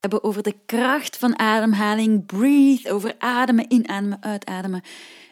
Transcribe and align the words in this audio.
hebben 0.00 0.24
over 0.24 0.42
de 0.42 0.54
kracht 0.66 1.16
van 1.16 1.38
ademhaling, 1.38 2.26
breathe, 2.26 2.92
over 2.92 3.14
ademen, 3.18 3.72
inademen, 3.72 4.22
uitademen 4.22 4.82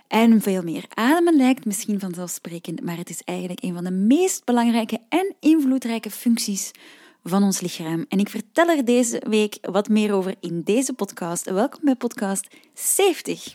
en 0.08 0.40
veel 0.40 0.62
meer. 0.62 0.84
Ademen 0.94 1.36
lijkt 1.36 1.64
misschien 1.64 2.00
vanzelfsprekend, 2.00 2.82
maar 2.82 2.96
het 2.96 3.10
is 3.10 3.22
eigenlijk 3.24 3.62
een 3.62 3.74
van 3.74 3.84
de 3.84 3.90
meest 3.90 4.44
belangrijke 4.44 4.98
en 5.08 5.34
invloedrijke 5.40 6.10
functies 6.10 6.70
van 7.22 7.42
ons 7.42 7.60
lichaam. 7.60 8.04
En 8.08 8.18
ik 8.18 8.28
vertel 8.28 8.68
er 8.68 8.84
deze 8.84 9.22
week 9.28 9.58
wat 9.60 9.88
meer 9.88 10.12
over 10.12 10.34
in 10.40 10.62
deze 10.64 10.92
podcast. 10.92 11.50
Welkom 11.50 11.80
bij 11.82 11.94
podcast 11.94 12.46
70. 12.74 13.54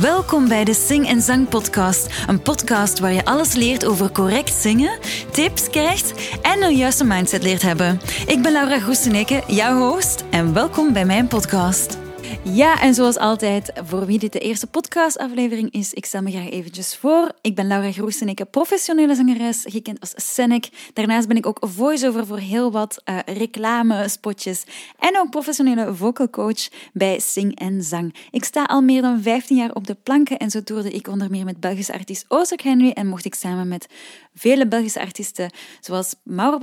Welkom 0.00 0.48
bij 0.48 0.64
de 0.64 0.74
Sing 0.74 1.08
en 1.08 1.20
Zang 1.20 1.48
Podcast. 1.48 2.08
Een 2.26 2.42
podcast 2.42 2.98
waar 2.98 3.12
je 3.12 3.24
alles 3.24 3.54
leert 3.54 3.84
over 3.84 4.12
correct 4.12 4.54
zingen, 4.54 4.98
tips 5.30 5.70
krijgt 5.70 6.38
en 6.42 6.62
een 6.62 6.76
juiste 6.76 7.04
mindset 7.04 7.42
leert 7.42 7.62
hebben. 7.62 8.00
Ik 8.26 8.42
ben 8.42 8.52
Laura 8.52 8.78
Groeseneke, 8.78 9.42
jouw 9.46 9.78
host, 9.78 10.24
en 10.30 10.52
welkom 10.52 10.92
bij 10.92 11.04
mijn 11.04 11.28
podcast. 11.28 12.03
Ja, 12.42 12.80
en 12.80 12.94
zoals 12.94 13.16
altijd, 13.16 13.72
voor 13.84 14.06
wie 14.06 14.18
dit 14.18 14.32
de 14.32 14.38
eerste 14.38 14.66
podcastaflevering 14.66 15.72
is, 15.72 15.92
ik 15.92 16.04
stel 16.04 16.22
me 16.22 16.30
graag 16.30 16.50
eventjes 16.50 16.96
voor. 16.96 17.32
Ik 17.40 17.54
ben 17.54 17.66
Laura 17.66 17.92
Groeseneke, 17.92 18.44
professionele 18.44 19.14
zangeres, 19.14 19.64
gekend 19.68 20.00
als 20.00 20.12
Senek. 20.16 20.68
Daarnaast 20.92 21.28
ben 21.28 21.36
ik 21.36 21.46
ook 21.46 21.58
voice-over 21.60 22.26
voor 22.26 22.38
heel 22.38 22.70
wat 22.70 23.02
uh, 23.04 23.18
reclamespotjes 23.26 24.64
en 24.98 25.18
ook 25.18 25.30
professionele 25.30 25.94
vocal 25.94 26.30
coach 26.30 26.68
bij 26.92 27.18
Sing 27.18 27.58
en 27.58 27.82
Zang. 27.82 28.14
Ik 28.30 28.44
sta 28.44 28.64
al 28.64 28.80
meer 28.80 29.02
dan 29.02 29.22
15 29.22 29.56
jaar 29.56 29.74
op 29.74 29.86
de 29.86 29.96
planken 30.02 30.38
en 30.38 30.50
zo 30.50 30.62
toerde 30.62 30.90
ik 30.90 31.08
onder 31.08 31.30
meer 31.30 31.44
met 31.44 31.60
Belgische 31.60 31.92
artiest 31.92 32.24
Ooster 32.28 32.58
Henry 32.62 32.90
en 32.90 33.06
mocht 33.06 33.24
ik 33.24 33.34
samen 33.34 33.68
met 33.68 33.86
vele 34.34 34.68
Belgische 34.68 35.00
artiesten 35.00 35.50
zoals 35.80 36.14
Mauro 36.22 36.58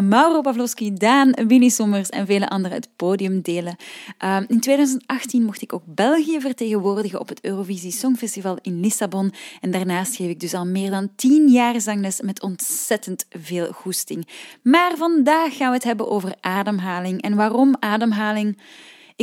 Mauro 0.00 0.40
Pavlovski, 0.40 0.92
Daan, 0.92 1.34
Winnie 1.46 1.70
Sommers 1.70 2.08
en 2.08 2.26
vele 2.26 2.48
anderen 2.48 2.76
het 2.76 2.88
podium 2.96 3.40
delen. 3.40 3.76
Ehm, 4.18 4.44
in 4.48 4.60
2018 4.60 5.44
mocht 5.44 5.62
ik 5.62 5.72
ook 5.72 5.82
België 5.86 6.40
vertegenwoordigen 6.40 7.20
op 7.20 7.28
het 7.28 7.44
Eurovisie 7.44 7.92
Songfestival 7.92 8.58
in 8.62 8.80
Lissabon. 8.80 9.32
En 9.60 9.70
daarnaast 9.70 10.16
geef 10.16 10.28
ik 10.28 10.40
dus 10.40 10.54
al 10.54 10.66
meer 10.66 10.90
dan 10.90 11.08
tien 11.16 11.48
jaar 11.48 11.80
zangles 11.80 12.20
met 12.20 12.42
ontzettend 12.42 13.26
veel 13.30 13.72
goesting. 13.72 14.28
Maar 14.62 14.96
vandaag 14.96 15.56
gaan 15.56 15.68
we 15.68 15.74
het 15.74 15.84
hebben 15.84 16.10
over 16.10 16.34
ademhaling. 16.40 17.22
En 17.22 17.36
waarom 17.36 17.76
ademhaling? 17.78 18.56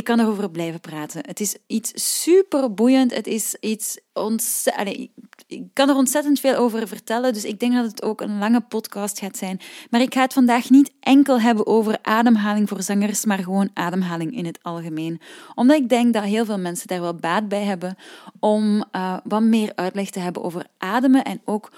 Ik 0.00 0.06
kan 0.06 0.20
erover 0.20 0.50
blijven 0.50 0.80
praten. 0.80 1.22
Het 1.26 1.40
is 1.40 1.56
iets 1.66 1.92
super 2.16 2.74
boeiend. 2.74 3.14
Het 3.14 3.26
is 3.26 3.56
iets 3.60 3.98
ontzettend. 4.12 5.08
Ik 5.46 5.62
kan 5.72 5.88
er 5.88 5.94
ontzettend 5.94 6.40
veel 6.40 6.54
over 6.54 6.88
vertellen, 6.88 7.32
dus 7.32 7.44
ik 7.44 7.60
denk 7.60 7.74
dat 7.74 7.84
het 7.84 8.02
ook 8.02 8.20
een 8.20 8.38
lange 8.38 8.60
podcast 8.60 9.18
gaat 9.18 9.36
zijn. 9.36 9.60
Maar 9.90 10.00
ik 10.00 10.14
ga 10.14 10.20
het 10.20 10.32
vandaag 10.32 10.70
niet 10.70 10.92
enkel 11.00 11.40
hebben 11.40 11.66
over 11.66 11.98
ademhaling 12.02 12.68
voor 12.68 12.82
zangers, 12.82 13.24
maar 13.24 13.38
gewoon 13.38 13.70
ademhaling 13.74 14.36
in 14.36 14.46
het 14.46 14.58
algemeen. 14.62 15.20
Omdat 15.54 15.76
ik 15.76 15.88
denk 15.88 16.14
dat 16.14 16.24
heel 16.24 16.44
veel 16.44 16.58
mensen 16.58 16.86
daar 16.86 17.00
wel 17.00 17.14
baat 17.14 17.48
bij 17.48 17.64
hebben 17.64 17.96
om 18.38 18.84
uh, 18.92 19.16
wat 19.24 19.42
meer 19.42 19.72
uitleg 19.74 20.10
te 20.10 20.20
hebben 20.20 20.42
over 20.42 20.66
ademen 20.78 21.24
en 21.24 21.40
ook 21.44 21.70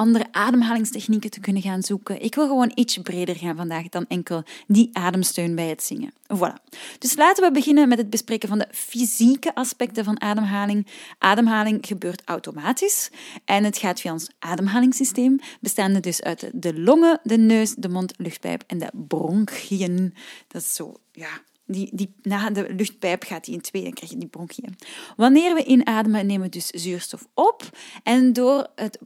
andere 0.00 0.26
ademhalingstechnieken 0.30 1.30
te 1.30 1.40
kunnen 1.40 1.62
gaan 1.62 1.82
zoeken. 1.82 2.22
Ik 2.22 2.34
wil 2.34 2.46
gewoon 2.46 2.72
iets 2.74 2.98
breder 2.98 3.36
gaan 3.36 3.56
vandaag 3.56 3.88
dan 3.88 4.06
enkel 4.08 4.42
die 4.66 4.90
ademsteun 4.92 5.54
bij 5.54 5.68
het 5.68 5.82
zingen. 5.82 6.12
Voilà. 6.34 6.78
Dus 6.98 7.16
laten 7.16 7.44
we 7.44 7.50
beginnen 7.50 7.88
met 7.88 7.98
het 7.98 8.10
bespreken 8.10 8.48
van 8.48 8.58
de 8.58 8.68
fysieke 8.72 9.54
aspecten 9.54 10.04
van 10.04 10.20
ademhaling. 10.20 10.86
Ademhaling 11.18 11.86
gebeurt 11.86 12.22
automatisch 12.24 13.10
en 13.44 13.64
het 13.64 13.78
gaat 13.78 14.00
via 14.00 14.12
ons 14.12 14.30
ademhalingssysteem, 14.38 15.38
bestaande 15.60 16.00
dus 16.00 16.22
uit 16.22 16.50
de 16.52 16.80
longen, 16.80 17.20
de 17.22 17.38
neus, 17.38 17.74
de 17.74 17.88
mond, 17.88 18.14
luchtpijp 18.16 18.62
en 18.66 18.78
de 18.78 18.90
bronchiën. 18.92 20.14
Dat 20.48 20.62
is 20.62 20.74
zo, 20.74 20.94
ja, 21.12 21.40
die, 21.66 21.88
die, 21.92 22.14
na 22.22 22.50
de 22.50 22.74
luchtpijp 22.74 23.22
gaat 23.24 23.44
die 23.44 23.54
in 23.54 23.60
twee, 23.60 23.82
dan 23.82 23.92
krijg 23.92 24.10
je 24.10 24.18
die 24.18 24.28
bronchiën. 24.28 24.76
Wanneer 25.16 25.54
we 25.54 25.64
inademen, 25.64 26.26
nemen 26.26 26.46
we 26.46 26.48
dus 26.48 26.66
zuurstof 26.66 27.26
op. 27.34 27.78
En 28.02 28.32
door 28.32 28.66
het, 28.74 28.98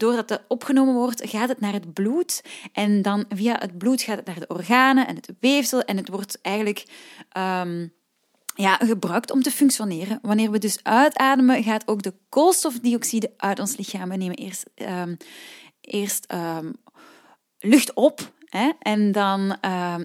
doordat 0.00 0.28
het 0.28 0.42
opgenomen 0.48 0.94
wordt, 0.94 1.28
gaat 1.28 1.48
het 1.48 1.60
naar 1.60 1.72
het 1.72 1.92
bloed. 1.92 2.42
En 2.72 3.02
dan 3.02 3.24
via 3.28 3.56
het 3.58 3.78
bloed 3.78 4.02
gaat 4.02 4.16
het 4.16 4.26
naar 4.26 4.38
de 4.38 4.46
organen 4.46 5.06
en 5.06 5.14
het 5.14 5.32
weefsel. 5.40 5.82
En 5.82 5.96
het 5.96 6.08
wordt 6.08 6.38
eigenlijk... 6.42 6.84
Ehm, 7.28 7.86
ja, 8.54 8.76
gebruikt 8.76 9.30
om 9.30 9.42
te 9.42 9.50
functioneren. 9.50 10.18
Wanneer 10.22 10.50
we 10.50 10.58
dus 10.58 10.78
uitademen, 10.82 11.62
gaat 11.62 11.88
ook 11.88 12.02
de 12.02 12.14
koolstofdioxide 12.28 13.32
uit 13.36 13.58
ons 13.58 13.76
lichaam. 13.76 14.08
We 14.08 14.16
nemen 14.16 14.36
eerst, 14.36 14.64
um, 14.74 15.16
eerst 15.80 16.32
um, 16.32 16.72
lucht 17.58 17.94
op 17.94 18.32
hè, 18.44 18.70
en 18.78 19.12
dan 19.12 19.56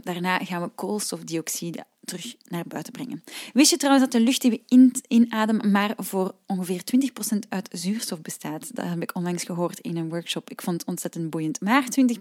daarna 0.04 0.38
gaan 0.38 0.62
we 0.62 0.68
koolstofdioxide 0.68 1.86
terug 2.06 2.36
naar 2.48 2.64
buiten 2.68 2.94
brengen. 2.94 3.24
Wist 3.54 3.70
je 3.70 3.78
trouwens 3.78 4.04
dat 4.06 4.20
de 4.20 4.26
lucht 4.26 4.42
die 4.42 4.52
we 4.52 4.92
inademen 5.08 5.72
maar 5.72 5.94
voor 5.98 6.36
ongeveer 6.46 6.82
20% 7.36 7.38
uit 7.50 7.70
zuurstof 7.72 8.22
bestaat? 8.22 8.76
Dat 8.76 8.86
heb 8.86 9.02
ik 9.02 9.16
onlangs 9.16 9.44
gehoord 9.44 9.80
in 9.80 9.98
een 9.98 10.10
workshop. 10.10 10.50
Ik 10.50 10.62
vond 10.62 10.80
het 10.80 10.90
ontzettend 10.90 11.30
boeiend. 11.30 11.62
Maar 11.62 11.84
20%. 11.84 12.16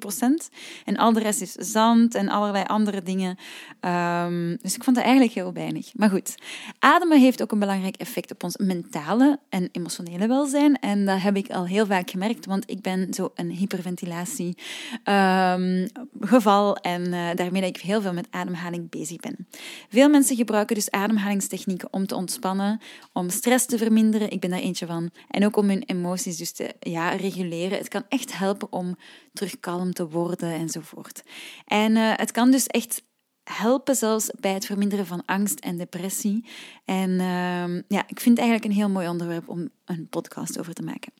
En 0.84 0.96
al 0.96 1.12
de 1.12 1.20
rest 1.20 1.40
is 1.40 1.52
zand 1.52 2.14
en 2.14 2.28
allerlei 2.28 2.64
andere 2.64 3.02
dingen. 3.02 3.36
Um, 3.80 4.56
dus 4.62 4.74
ik 4.74 4.84
vond 4.84 4.96
het 4.96 5.04
eigenlijk 5.04 5.34
heel 5.34 5.52
weinig. 5.52 5.94
Maar 5.94 6.10
goed, 6.10 6.34
ademen 6.78 7.20
heeft 7.20 7.42
ook 7.42 7.52
een 7.52 7.58
belangrijk 7.58 7.96
effect 7.96 8.30
op 8.30 8.42
ons 8.42 8.56
mentale 8.56 9.38
en 9.48 9.68
emotionele 9.72 10.26
welzijn. 10.26 10.78
En 10.78 11.06
dat 11.06 11.20
heb 11.20 11.36
ik 11.36 11.50
al 11.50 11.66
heel 11.66 11.86
vaak 11.86 12.10
gemerkt, 12.10 12.46
want 12.46 12.70
ik 12.70 12.80
ben 12.80 13.14
zo 13.14 13.32
een 13.34 13.50
hyperventilatie 13.50 14.56
um, 15.04 15.88
geval 16.20 16.76
en 16.76 17.02
uh, 17.02 17.28
daarmee 17.34 17.60
dat 17.60 17.76
ik 17.76 17.82
heel 17.82 18.00
veel 18.00 18.12
met 18.12 18.26
ademhaling 18.30 18.90
bezig 18.90 19.16
ben. 19.16 19.46
Veel 19.88 20.08
mensen 20.08 20.36
gebruiken 20.36 20.74
dus 20.74 20.90
ademhalingstechnieken 20.90 21.92
om 21.92 22.06
te 22.06 22.14
ontspannen, 22.14 22.80
om 23.12 23.30
stress 23.30 23.66
te 23.66 23.78
verminderen. 23.78 24.30
Ik 24.30 24.40
ben 24.40 24.50
daar 24.50 24.58
eentje 24.58 24.86
van. 24.86 25.10
En 25.30 25.44
ook 25.44 25.56
om 25.56 25.68
hun 25.68 25.82
emoties 25.82 26.36
dus 26.36 26.52
te 26.52 26.74
ja, 26.80 27.08
reguleren. 27.10 27.78
Het 27.78 27.88
kan 27.88 28.04
echt 28.08 28.38
helpen 28.38 28.72
om 28.72 28.96
terug 29.32 29.60
kalm 29.60 29.92
te 29.92 30.08
worden 30.08 30.52
enzovoort. 30.52 31.22
En 31.64 31.96
uh, 31.96 32.12
het 32.14 32.30
kan 32.30 32.50
dus 32.50 32.66
echt 32.66 33.02
helpen 33.44 33.96
zelfs 33.96 34.30
bij 34.40 34.52
het 34.52 34.66
verminderen 34.66 35.06
van 35.06 35.22
angst 35.26 35.58
en 35.58 35.76
depressie. 35.76 36.44
En 36.84 37.10
uh, 37.10 37.80
ja, 37.88 38.04
ik 38.06 38.20
vind 38.20 38.38
het 38.38 38.38
eigenlijk 38.38 38.64
een 38.64 38.80
heel 38.80 38.88
mooi 38.88 39.08
onderwerp 39.08 39.48
om 39.48 39.70
een 39.84 40.08
podcast 40.08 40.58
over 40.58 40.74
te 40.74 40.82
maken. 40.82 41.12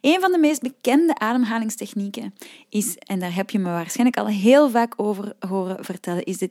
Een 0.00 0.20
van 0.20 0.32
de 0.32 0.38
meest 0.38 0.62
bekende 0.62 1.18
ademhalingstechnieken 1.18 2.34
is, 2.68 2.96
en 2.96 3.18
daar 3.18 3.34
heb 3.34 3.50
je 3.50 3.58
me 3.58 3.70
waarschijnlijk 3.70 4.18
al 4.18 4.26
heel 4.26 4.70
vaak 4.70 4.94
over 4.96 5.32
horen 5.38 5.84
vertellen, 5.84 6.24
is 6.24 6.38
de 6.38 6.50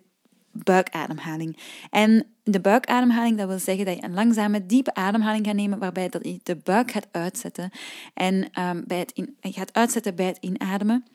buikademhaling. 0.52 1.58
En 1.90 2.26
de 2.44 2.60
buikademhaling, 2.60 3.38
dat 3.38 3.48
wil 3.48 3.60
zeggen 3.60 3.86
dat 3.86 3.96
je 3.96 4.04
een 4.04 4.14
langzame, 4.14 4.66
diepe 4.66 4.94
ademhaling 4.94 5.46
gaat 5.46 5.56
nemen, 5.56 5.80
waarbij 5.80 6.10
dat 6.10 6.26
je 6.26 6.40
de 6.44 6.56
buik 6.56 6.92
gaat 6.92 7.08
uitzetten. 7.12 7.70
En 8.14 8.50
um, 8.60 8.84
bij 8.88 9.00
het 9.00 9.12
in, 9.12 9.36
gaat 9.42 9.74
uitzetten 9.74 10.16
bij 10.16 10.26
het 10.26 10.38
inademen, 10.40 11.06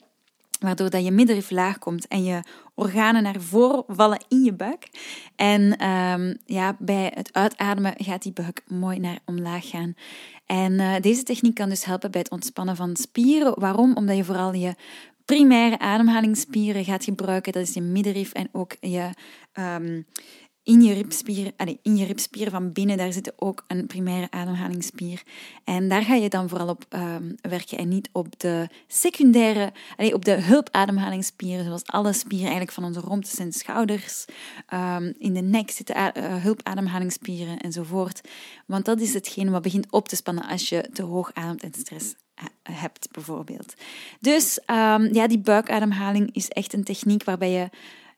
waardoor 0.59 0.89
dat 0.89 1.03
je 1.03 1.11
middenrif 1.11 1.49
laag 1.49 1.77
komt 1.79 2.07
en 2.07 2.23
je 2.23 2.39
organen 2.75 3.23
naar 3.23 3.41
voren 3.41 3.83
vallen 3.87 4.23
in 4.27 4.43
je 4.43 4.53
buik. 4.53 4.89
En 5.35 5.87
um, 5.87 6.37
ja, 6.45 6.75
bij 6.79 7.11
het 7.15 7.29
uitademen 7.33 7.93
gaat 7.97 8.21
die 8.21 8.33
buik 8.33 8.61
mooi 8.67 8.99
naar 8.99 9.19
omlaag 9.25 9.69
gaan. 9.69 9.95
En 10.45 10.73
uh, 10.73 10.95
deze 11.01 11.23
techniek 11.23 11.55
kan 11.55 11.69
dus 11.69 11.85
helpen 11.85 12.11
bij 12.11 12.21
het 12.21 12.31
ontspannen 12.31 12.75
van 12.75 12.95
spieren. 12.95 13.59
Waarom? 13.59 13.95
Omdat 13.95 14.15
je 14.15 14.23
vooral 14.23 14.53
je 14.53 14.75
primaire 15.27 15.79
ademhalingsspieren 15.79 16.85
gaat 16.85 17.03
gebruiken. 17.03 17.53
Dat 17.53 17.61
is 17.61 17.73
je 17.73 17.81
middenrif 17.81 18.31
en 18.31 18.49
ook 18.51 18.75
je, 18.79 19.09
um, 19.53 20.05
in, 20.63 20.81
je 20.81 20.93
ribspier, 20.93 21.51
allez, 21.57 21.75
in 21.81 21.97
je 21.97 22.05
ribspier 22.05 22.49
van 22.49 22.71
binnen, 22.71 22.97
daar 22.97 23.13
zit 23.13 23.33
ook 23.35 23.63
een 23.67 23.87
primaire 23.87 24.31
ademhalingsspier. 24.31 25.23
En 25.63 25.89
daar 25.89 26.03
ga 26.03 26.13
je 26.13 26.29
dan 26.29 26.49
vooral 26.49 26.67
op 26.67 26.85
um, 26.89 27.35
werken 27.41 27.77
en 27.77 27.87
niet 27.87 28.09
op 28.11 28.39
de 28.39 28.67
secundaire, 28.87 29.71
allez, 29.95 30.13
op 30.13 30.25
de 30.25 30.41
hulpademhalingsspieren, 30.41 31.65
zoals 31.65 31.85
alle 31.85 32.13
spieren 32.13 32.47
eigenlijk 32.47 32.73
van 32.73 32.83
onze 32.83 32.99
romtes 32.99 33.39
en 33.39 33.53
schouders. 33.53 34.25
Um, 34.73 35.13
in 35.17 35.33
de 35.33 35.41
nek 35.41 35.71
zitten 35.71 35.95
uh, 35.95 36.35
hulpademhalingsspieren 36.43 37.59
enzovoort. 37.59 38.21
Want 38.65 38.85
dat 38.85 39.01
is 39.01 39.13
hetgeen 39.13 39.51
wat 39.51 39.61
begint 39.61 39.91
op 39.91 40.07
te 40.07 40.15
spannen 40.15 40.47
als 40.47 40.69
je 40.69 40.89
te 40.93 41.03
hoog 41.03 41.33
ademt 41.33 41.63
en 41.63 41.73
stress 41.73 42.15
hebt, 42.63 43.11
bijvoorbeeld. 43.11 43.73
Dus 44.19 44.59
um, 44.65 45.13
ja, 45.13 45.27
die 45.27 45.39
buikademhaling 45.39 46.29
is 46.35 46.47
echt 46.47 46.73
een 46.73 46.83
techniek 46.83 47.23
waarbij 47.23 47.51
je 47.51 47.69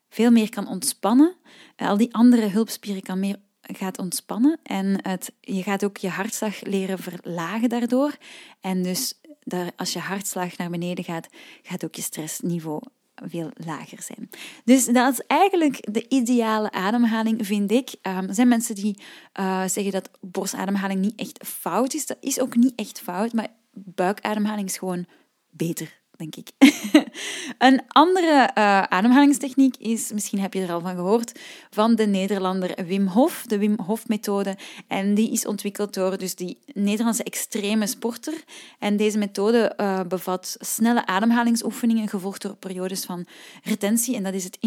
veel 0.08 0.30
meer 0.30 0.48
kan 0.48 0.68
ontspannen. 0.68 1.34
Al 1.76 1.96
die 1.96 2.14
andere 2.14 2.46
hulpspieren 2.46 3.02
kan 3.02 3.20
meer 3.20 3.36
gaat 3.62 3.98
ontspannen 3.98 4.58
en 4.62 4.98
het, 5.02 5.32
je 5.40 5.62
gaat 5.62 5.84
ook 5.84 5.96
je 5.96 6.08
hartslag 6.08 6.60
leren 6.60 6.98
verlagen 6.98 7.68
daardoor. 7.68 8.16
En 8.60 8.82
dus 8.82 9.20
daar, 9.40 9.70
als 9.76 9.92
je 9.92 9.98
hartslag 9.98 10.56
naar 10.56 10.70
beneden 10.70 11.04
gaat, 11.04 11.28
gaat 11.62 11.84
ook 11.84 11.94
je 11.94 12.02
stressniveau 12.02 12.80
veel 13.14 13.50
lager 13.54 14.02
zijn. 14.02 14.30
Dus 14.64 14.84
dat 14.84 15.12
is 15.12 15.20
eigenlijk 15.26 15.94
de 15.94 16.08
ideale 16.08 16.70
ademhaling, 16.70 17.46
vind 17.46 17.70
ik. 17.72 17.94
Um, 18.02 18.28
er 18.28 18.34
zijn 18.34 18.48
mensen 18.48 18.74
die 18.74 19.02
uh, 19.40 19.66
zeggen 19.66 19.92
dat 19.92 20.10
borstademhaling 20.20 21.00
niet 21.00 21.20
echt 21.20 21.46
fout 21.46 21.94
is. 21.94 22.06
Dat 22.06 22.16
is 22.20 22.40
ook 22.40 22.56
niet 22.56 22.72
echt 22.76 23.00
fout, 23.00 23.32
maar 23.32 23.48
buikademhaling 23.72 24.68
is 24.68 24.78
gewoon 24.78 25.06
beter 25.50 26.00
denk 26.20 26.36
ik. 26.36 26.50
een 27.58 27.80
andere 27.88 28.50
uh, 28.54 28.82
ademhalingstechniek 28.82 29.76
is, 29.76 30.12
misschien 30.12 30.40
heb 30.40 30.54
je 30.54 30.62
er 30.62 30.72
al 30.72 30.80
van 30.80 30.94
gehoord, 30.94 31.38
van 31.70 31.94
de 31.94 32.06
Nederlander 32.06 32.84
Wim 32.86 33.06
Hof, 33.06 33.44
de 33.46 33.58
Wim 33.58 33.78
Hof-methode. 33.86 34.56
En 34.86 35.14
die 35.14 35.32
is 35.32 35.46
ontwikkeld 35.46 35.94
door 35.94 36.18
dus 36.18 36.34
die 36.34 36.58
Nederlandse 36.72 37.22
extreme 37.22 37.86
sporter. 37.86 38.44
En 38.78 38.96
deze 38.96 39.18
methode 39.18 39.74
uh, 39.76 40.00
bevat 40.08 40.56
snelle 40.58 41.06
ademhalingsoefeningen, 41.06 42.08
gevolgd 42.08 42.42
door 42.42 42.56
periodes 42.56 43.04
van 43.04 43.26
retentie. 43.62 44.16
En 44.16 44.22
dat 44.22 44.34
is 44.34 44.44
het 44.44 44.58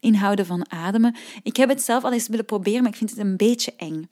inhouden 0.00 0.46
van 0.46 0.70
ademen. 0.70 1.16
Ik 1.42 1.56
heb 1.56 1.68
het 1.68 1.82
zelf 1.82 2.04
al 2.04 2.12
eens 2.12 2.28
willen 2.28 2.44
proberen, 2.44 2.82
maar 2.82 2.92
ik 2.92 2.98
vind 2.98 3.10
het 3.10 3.18
een 3.18 3.36
beetje 3.36 3.72
eng. 3.76 4.08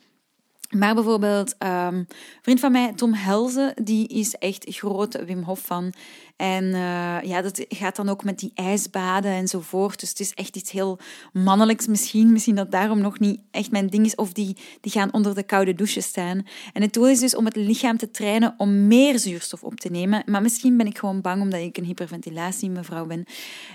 Maar 0.70 0.94
bijvoorbeeld, 0.94 1.54
een 1.58 2.08
vriend 2.42 2.60
van 2.60 2.72
mij, 2.72 2.92
Tom 2.92 3.12
Helze, 3.14 3.76
die 3.82 4.08
is 4.08 4.34
echt 4.34 4.66
groot 4.68 5.24
Wim 5.24 5.42
Hof 5.42 5.60
van. 5.60 5.92
En 6.40 6.64
uh, 6.64 7.18
ja, 7.22 7.42
dat 7.42 7.64
gaat 7.68 7.96
dan 7.96 8.08
ook 8.08 8.24
met 8.24 8.38
die 8.38 8.50
ijsbaden 8.54 9.32
enzovoort. 9.32 10.00
Dus 10.00 10.08
het 10.08 10.20
is 10.20 10.34
echt 10.34 10.56
iets 10.56 10.70
heel 10.70 10.98
mannelijks 11.32 11.86
misschien. 11.86 12.32
Misschien 12.32 12.54
dat 12.54 12.70
daarom 12.70 13.00
nog 13.00 13.18
niet 13.18 13.40
echt 13.50 13.70
mijn 13.70 13.86
ding 13.86 14.06
is. 14.06 14.14
Of 14.14 14.32
die, 14.32 14.56
die 14.80 14.92
gaan 14.92 15.12
onder 15.12 15.34
de 15.34 15.42
koude 15.42 15.74
douche 15.74 16.00
staan. 16.00 16.46
En 16.72 16.82
het 16.82 16.92
doel 16.92 17.08
is 17.08 17.18
dus 17.18 17.36
om 17.36 17.44
het 17.44 17.56
lichaam 17.56 17.96
te 17.96 18.10
trainen 18.10 18.54
om 18.56 18.86
meer 18.86 19.18
zuurstof 19.18 19.62
op 19.62 19.80
te 19.80 19.90
nemen. 19.90 20.22
Maar 20.26 20.42
misschien 20.42 20.76
ben 20.76 20.86
ik 20.86 20.98
gewoon 20.98 21.20
bang 21.20 21.42
omdat 21.42 21.60
ik 21.60 21.76
een 21.76 21.84
hyperventilatie 21.84 22.70
mevrouw 22.70 23.06
ben. 23.06 23.24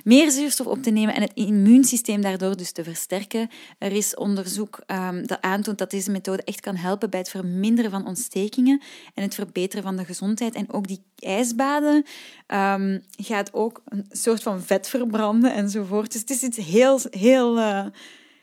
Meer 0.04 0.32
zuurstof 0.32 0.68
op 0.68 0.84
te 0.84 0.92
nemen 0.92 1.16
en 1.16 1.22
het 1.22 1.34
immuunsysteem 1.34 2.22
daardoor 2.22 2.58
dus 2.58 2.72
te 2.72 2.84
versterken. 2.84 3.50
Er 3.78 3.92
is 3.92 4.16
onderzoek 4.16 4.80
um, 4.88 5.28
dat 5.28 5.42
aantoont 5.42 5.78
dat 5.78 5.92
deze 5.92 6.12
methode 6.12 6.44
echt 6.44 6.60
kan 6.60 6.76
helpen 6.76 7.10
bij 7.10 7.20
het 7.20 7.30
verminderen 7.30 7.92
van 7.92 8.08
ontstekingen 8.08 8.82
en 9.14 9.24
het 9.24 9.36
verbeteren 9.36 9.84
van 9.84 9.96
de 9.96 10.06
gezondheid. 10.06 10.56
En 10.56 10.74
ook 10.74 10.88
die 10.88 11.02
ijsbaden 11.20 12.06
um, 12.48 13.04
gaat 13.12 13.54
ook 13.54 13.82
een 13.86 14.06
soort 14.10 14.44
van 14.44 14.62
vet 14.62 14.88
verbranden 14.88 15.54
enzovoort. 15.54 16.12
Dus 16.12 16.22
het 16.22 16.30
is 16.30 16.44
iets 16.44 16.58
heel, 16.58 17.00
heel, 17.10 17.58
uh, 17.58 17.86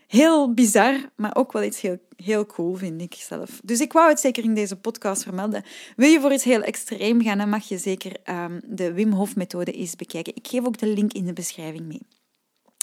heel 0.07 0.55
bizar, 0.55 0.95
maar 1.17 1.37
ook 1.37 1.53
wel 1.53 1.63
iets 1.63 1.81
heel, 1.81 1.99
heel 2.17 2.47
cool, 2.47 2.75
vind 2.75 3.01
ik 3.01 3.15
zelf. 3.15 3.61
Dus 3.65 3.81
ik 3.81 3.93
wou 3.93 4.09
het 4.09 4.21
zeker 4.21 4.45
in 4.45 4.55
deze 4.55 4.77
podcast 4.77 5.23
vermelden. 5.23 5.65
Wil 5.97 6.09
je 6.09 6.21
voor 6.21 6.33
iets 6.33 6.45
heel 6.45 6.63
extreem 6.63 7.23
gaan, 7.23 7.39
dan 7.39 7.49
mag 7.49 7.69
je 7.69 7.79
zeker 7.79 8.17
um, 8.31 8.61
de 8.65 8.93
Wim 8.93 9.13
Hof 9.13 9.37
methode 9.37 9.73
eens 9.73 9.97
bekijken. 9.97 10.37
Ik 10.37 10.47
geef 10.47 10.65
ook 10.65 10.79
de 10.79 10.87
link 10.87 11.13
in 11.13 11.25
de 11.25 11.33
beschrijving 11.33 11.87
mee. 11.87 12.03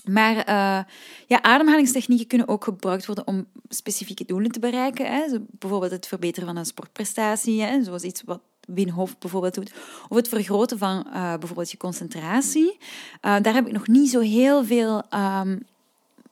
Maar 0.03 0.35
uh, 0.35 0.83
ja, 1.27 1.41
ademhalingstechnieken 1.41 2.27
kunnen 2.27 2.47
ook 2.47 2.63
gebruikt 2.63 3.05
worden 3.05 3.27
om 3.27 3.47
specifieke 3.67 4.25
doelen 4.25 4.51
te 4.51 4.59
bereiken. 4.59 5.13
Hè. 5.13 5.39
bijvoorbeeld 5.49 5.91
het 5.91 6.07
verbeteren 6.07 6.47
van 6.47 6.57
een 6.57 6.65
sportprestatie, 6.65 7.61
hè, 7.61 7.83
zoals 7.83 8.03
iets 8.03 8.21
wat 8.25 8.41
Wim 8.73 8.89
Hof 8.89 9.17
bijvoorbeeld 9.17 9.53
doet. 9.53 9.73
Of 10.07 10.17
het 10.17 10.27
vergroten 10.27 10.77
van 10.77 11.05
uh, 11.07 11.33
bijvoorbeeld 11.37 11.71
je 11.71 11.77
concentratie. 11.77 12.77
Uh, 13.25 13.35
daar 13.41 13.53
heb 13.53 13.67
ik 13.67 13.73
nog 13.73 13.87
niet 13.87 14.09
zo 14.09 14.19
heel 14.19 14.65
veel 14.65 15.03
um, 15.13 15.59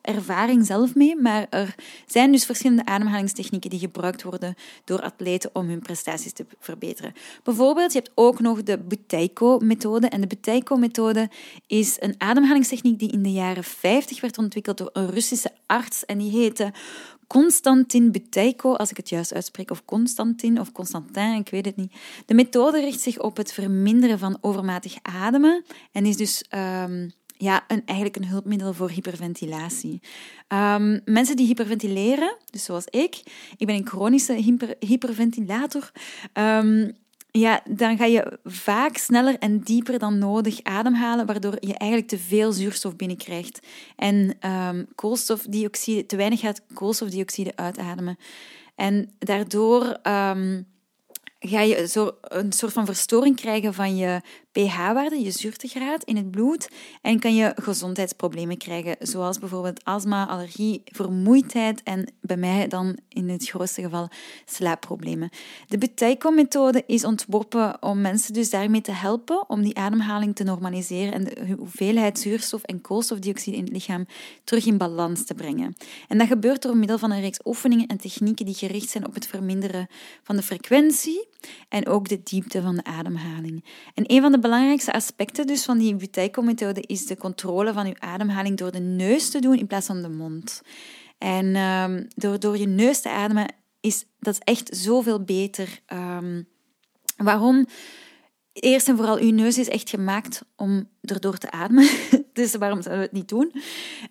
ervaring 0.08 0.66
zelf 0.66 0.96
mee, 0.96 1.16
maar 1.16 1.48
er 1.50 1.76
zijn 2.06 2.32
dus 2.32 2.46
verschillende 2.46 2.86
ademhalingstechnieken 2.86 3.70
die 3.70 3.80
gebruikt 3.80 4.24
worden 4.24 4.56
door 4.84 5.02
atleten 5.02 5.50
om 5.54 5.68
hun 5.68 5.80
prestaties 5.80 6.34
te 6.34 6.46
verbeteren. 6.60 7.14
Bijvoorbeeld, 7.44 7.94
je 7.94 7.98
hebt 7.98 8.12
ook 8.16 8.40
nog 8.40 8.64
de 8.64 8.78
Buteyko-methode. 8.78 10.08
En 10.08 10.22
de 10.22 10.28
Buteyko-methode 10.28 11.30
is 11.68 11.98
een 12.00 12.16
ademhalingstechniek 12.18 13.00
die 13.00 13.12
in 13.12 13.24
de 13.24 13.32
jaren 13.32 13.64
50 13.64 14.22
werd 14.22 14.38
ontwikkeld 14.38 14.78
door 14.78 14.90
een 14.94 15.10
Russische 15.10 15.52
arts 15.66 16.06
en 16.06 16.18
die 16.18 16.32
heette 16.32 16.74
Konstantin 17.28 18.12
Buteyko, 18.12 18.74
als 18.74 18.90
ik 18.90 18.98
het 18.98 19.10
juist 19.10 19.34
uitspreek, 19.34 19.72
of 19.72 19.86
Constantin 19.86 20.60
of 20.60 20.72
Constantin, 20.72 21.34
ik 21.34 21.50
weet 21.50 21.66
het 21.66 21.76
niet. 21.76 21.94
De 22.26 22.34
methode 22.34 22.80
richt 22.80 23.02
zich 23.02 23.20
op 23.20 23.38
het 23.38 23.54
verminderen 23.54 24.20
van 24.20 24.38
overmatig 24.42 24.96
ademen 25.02 25.64
en 25.92 26.06
is 26.06 26.18
dus 26.18 26.46
um, 26.84 27.12
ja, 27.38 27.64
een, 27.68 27.82
eigenlijk 27.86 28.16
een 28.18 28.28
hulpmiddel 28.28 28.74
voor 28.74 28.90
hyperventilatie. 28.90 30.02
Um, 30.48 31.02
mensen 31.06 31.36
die 31.36 31.48
hyperventileren, 31.48 32.38
dus 32.46 32.64
zoals 32.64 32.86
ik, 32.86 33.22
ik 33.58 33.66
ben 33.66 33.76
een 33.76 33.88
chronische 33.88 34.34
hyper, 34.34 34.76
hyperventilator, 34.80 35.92
um, 36.34 36.96
ja, 37.40 37.62
dan 37.70 37.98
ga 37.98 38.06
je 38.06 38.40
vaak 38.44 38.98
sneller 38.98 39.38
en 39.40 39.60
dieper 39.60 40.00
dan 40.00 40.18
nodig 40.18 40.64
ademhalen, 40.64 41.26
waardoor 41.26 41.56
je 41.60 41.78
eigenlijk 41.78 42.10
te 42.10 42.18
veel 42.18 42.52
zuurstof 42.52 42.96
binnenkrijgt 42.96 43.68
en 43.96 44.38
um, 44.52 44.88
koolstofdioxide, 44.96 46.06
te 46.06 46.16
weinig 46.16 46.40
gaat 46.40 46.62
koolstofdioxide 46.74 47.52
uitademen. 47.56 48.18
En 48.76 49.12
daardoor 49.20 50.00
ga 51.40 51.62
je 51.62 51.88
zo 51.88 52.12
een 52.22 52.52
soort 52.52 52.74
van 52.74 52.86
verstoring 52.86 53.36
krijgen 53.36 53.74
van 53.74 53.98
je 53.98 54.22
pH-waarde, 54.58 55.24
je 55.24 55.32
zuurtegraad 55.32 56.04
in 56.04 56.16
het 56.16 56.32
bloed, 56.32 56.70
en 57.02 57.20
kan 57.20 57.36
je 57.36 57.54
gezondheidsproblemen 57.56 58.58
krijgen, 58.58 58.96
zoals 59.00 59.40
bijvoorbeeld 59.40 59.84
astma, 59.84 60.28
allergie, 60.28 60.82
vermoeidheid 60.86 61.84
en 61.84 62.14
bij 62.22 62.38
mij 62.38 62.68
dan 62.68 62.98
in 63.10 63.30
het 63.30 63.50
grootste 63.50 63.82
geval 63.82 64.10
slaapproblemen. 64.46 65.30
De 65.68 65.78
Buteyko-methode 65.78 66.84
is 66.88 67.04
ontworpen 67.04 67.82
om 67.82 68.02
mensen 68.02 68.34
dus 68.34 68.50
daarmee 68.50 68.82
te 68.82 68.92
helpen 68.92 69.50
om 69.50 69.62
die 69.62 69.78
ademhaling 69.78 70.36
te 70.36 70.44
normaliseren 70.44 71.14
en 71.14 71.24
de 71.24 71.56
hoeveelheid 71.58 72.20
zuurstof 72.20 72.64
en 72.64 72.82
koolstofdioxide 72.82 73.58
in 73.58 73.64
het 73.64 73.74
lichaam 73.74 74.06
terug 74.44 74.66
in 74.66 74.78
balans 74.78 75.26
te 75.26 75.34
brengen. 75.34 75.76
En 76.08 76.18
dat 76.18 76.28
gebeurt 76.28 76.62
door 76.62 76.78
middel 76.78 76.98
van 76.98 77.12
een 77.12 77.22
reeks 77.22 77.40
oefeningen 77.46 77.88
en 77.88 77.98
technieken 77.98 78.46
die 78.46 78.56
gericht 78.56 78.90
zijn 78.90 79.08
op 79.08 79.14
het 79.14 79.28
verminderen 79.28 79.88
van 80.24 80.36
de 80.36 80.42
frequentie 80.42 81.28
en 81.70 81.88
ook 81.88 82.10
de 82.10 82.24
diepte 82.24 82.62
van 82.62 82.76
de 82.76 82.84
ademhaling. 82.84 83.64
En 83.94 84.04
een 84.08 84.22
van 84.22 84.32
de 84.32 84.40
belangrijkste 84.48 84.94
aspecten 84.94 85.48
dus 85.48 85.66
van 85.66 85.78
die 85.78 85.96
Buteyko-methode 85.96 86.82
is 86.82 87.06
de 87.06 87.18
controle 87.18 87.74
van 87.74 87.88
je 87.88 88.00
ademhaling 88.00 88.58
door 88.58 88.72
de 88.72 88.80
neus 88.80 89.30
te 89.30 89.40
doen 89.40 89.58
in 89.58 89.68
plaats 89.68 89.86
van 89.86 90.02
de 90.02 90.10
mond. 90.10 90.62
En 91.18 91.56
um, 91.56 92.08
door, 92.16 92.40
door 92.40 92.58
je 92.58 92.68
neus 92.68 93.02
te 93.02 93.10
ademen 93.10 93.54
is 93.80 94.06
dat 94.20 94.38
echt 94.44 94.78
zoveel 94.78 95.24
beter. 95.24 95.80
Um, 95.94 96.48
waarom? 97.18 97.66
Eerst 98.54 98.88
en 98.88 98.96
vooral, 98.96 99.18
uw 99.18 99.32
neus 99.32 99.58
is 99.58 99.68
echt 99.68 99.90
gemaakt 99.90 100.42
om 100.56 100.90
erdoor 101.02 101.38
te 101.38 101.52
ademen. 101.52 101.90
Dus 102.34 102.56
waarom 102.56 102.82
zouden 102.82 103.04
we 103.04 103.10
het 103.10 103.20
niet 103.20 103.30
doen? 103.30 103.52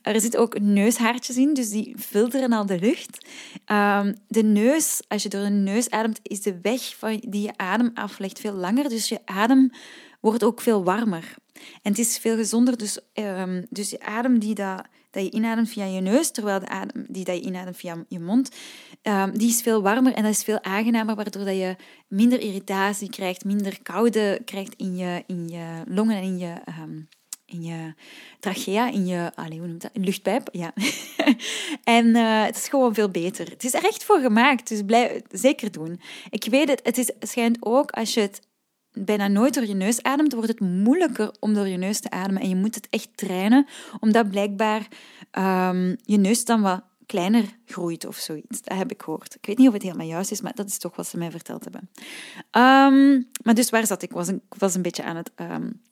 Er 0.03 0.21
zitten 0.21 0.41
ook 0.41 0.61
neushaartjes 0.61 1.37
in, 1.37 1.55
dus 1.55 1.71
die 1.71 1.95
filteren 1.99 2.53
al 2.53 2.67
de 2.67 2.79
lucht. 2.79 3.29
Um, 3.73 4.15
de 4.29 4.43
neus, 4.43 5.03
als 5.09 5.23
je 5.23 5.29
door 5.29 5.43
de 5.43 5.51
neus 5.51 5.91
ademt, 5.91 6.21
is 6.23 6.43
de 6.43 6.61
weg 6.61 6.97
van 6.97 7.23
die 7.29 7.43
je 7.43 7.57
adem 7.57 7.91
aflegt 7.95 8.41
veel 8.41 8.53
langer. 8.53 8.89
Dus 8.89 9.09
je 9.09 9.21
adem 9.25 9.71
wordt 10.21 10.45
ook 10.45 10.61
veel 10.61 10.85
warmer. 10.85 11.35
En 11.83 11.91
het 11.91 11.99
is 11.99 12.19
veel 12.19 12.37
gezonder. 12.37 12.77
Dus, 12.77 12.99
um, 13.15 13.67
dus 13.71 13.91
je 13.91 14.01
adem 14.01 14.39
die 14.39 14.55
dat, 14.55 14.85
je 15.11 15.31
inademt 15.31 15.69
via 15.69 15.85
je 15.85 16.01
neus, 16.01 16.31
terwijl 16.31 16.61
de 16.61 16.69
adem 16.69 17.07
die 17.09 17.25
dat 17.25 17.37
je 17.37 17.43
inademt 17.43 17.77
via 17.77 18.05
je 18.09 18.21
mond, 18.21 18.51
um, 19.03 19.39
die 19.39 19.49
is 19.49 19.63
veel 19.63 19.83
warmer 19.83 20.13
en 20.13 20.23
dat 20.23 20.33
is 20.33 20.43
veel 20.43 20.63
aangenamer, 20.63 21.15
waardoor 21.15 21.45
dat 21.45 21.57
je 21.57 21.77
minder 22.09 22.41
irritatie 22.41 23.11
krijgt, 23.11 23.45
minder 23.45 23.83
koude 23.83 24.41
krijgt 24.45 24.75
in 24.77 24.97
je, 24.97 25.25
in 25.27 25.49
je 25.49 25.83
longen 25.89 26.17
en 26.17 26.23
in 26.23 26.39
je, 26.39 26.55
um, 26.83 27.09
in 27.47 27.63
je 27.63 27.95
trachea, 28.41 28.91
in 28.91 29.07
je 29.07 29.31
allez, 29.35 29.59
hoe 29.59 29.67
noemt 29.67 29.83
dat? 29.83 29.91
luchtpijp. 29.95 30.49
Ja. 30.53 30.73
en 31.99 32.07
uh, 32.07 32.45
het 32.45 32.57
is 32.57 32.69
gewoon 32.69 32.95
veel 32.95 33.11
beter. 33.11 33.49
Het 33.49 33.65
is 33.65 33.75
er 33.75 33.85
echt 33.85 34.05
voor 34.05 34.19
gemaakt, 34.19 34.69
dus 34.69 34.83
blijf 34.83 35.23
zeker 35.31 35.73
doen. 35.73 36.01
Ik 36.31 36.45
weet 36.45 36.69
het, 36.69 36.81
het 36.83 36.99
is, 36.99 37.11
schijnt 37.21 37.57
ook 37.61 37.91
als 37.91 38.15
je 38.15 38.21
het 38.21 38.41
bijna 38.99 39.29
nooit 39.29 39.55
door 39.55 39.67
je 39.67 39.75
neus 39.75 40.03
ademt, 40.03 40.33
wordt 40.33 40.49
het 40.49 40.61
moeilijker 40.61 41.35
om 41.41 41.55
door 41.55 41.69
je 41.69 41.77
neus 41.77 42.01
te 42.01 42.11
ademen. 42.11 42.43
En 42.43 42.49
je 42.49 42.57
moet 42.57 42.75
het 42.75 42.87
echt 42.91 43.09
trainen, 43.15 43.67
omdat 44.01 44.31
blijkbaar 44.31 44.89
um, 45.33 45.97
je 46.03 46.17
neus 46.17 46.45
dan 46.45 46.61
wat 46.61 46.83
kleiner 47.07 47.45
groeit 47.67 48.07
of 48.07 48.17
zoiets. 48.17 48.63
Dat 48.63 48.79
heb 48.79 48.91
ik 48.91 49.03
gehoord. 49.03 49.35
Ik 49.35 49.47
weet 49.47 49.59
niet 49.59 49.69
of 49.69 49.73
het 49.73 49.83
helemaal 49.83 50.07
juist 50.07 50.31
is, 50.31 50.41
maar 50.41 50.55
dat 50.55 50.67
is 50.67 50.79
toch 50.79 50.97
wat 50.97 51.07
ze 51.07 51.19
mij 51.19 51.31
verteld 51.31 51.65
hebben. 51.65 51.91
Um, 52.51 53.31
maar 53.43 53.55
dus 53.55 53.71
waar 53.71 53.87
zat 53.87 54.03
ik? 54.03 54.13
Was 54.13 54.29
een, 54.29 54.43
was 54.49 54.75
een 54.75 54.83
beetje 54.83 55.05
aan 55.05 55.17
het... 55.17 55.31
Um, 55.37 55.85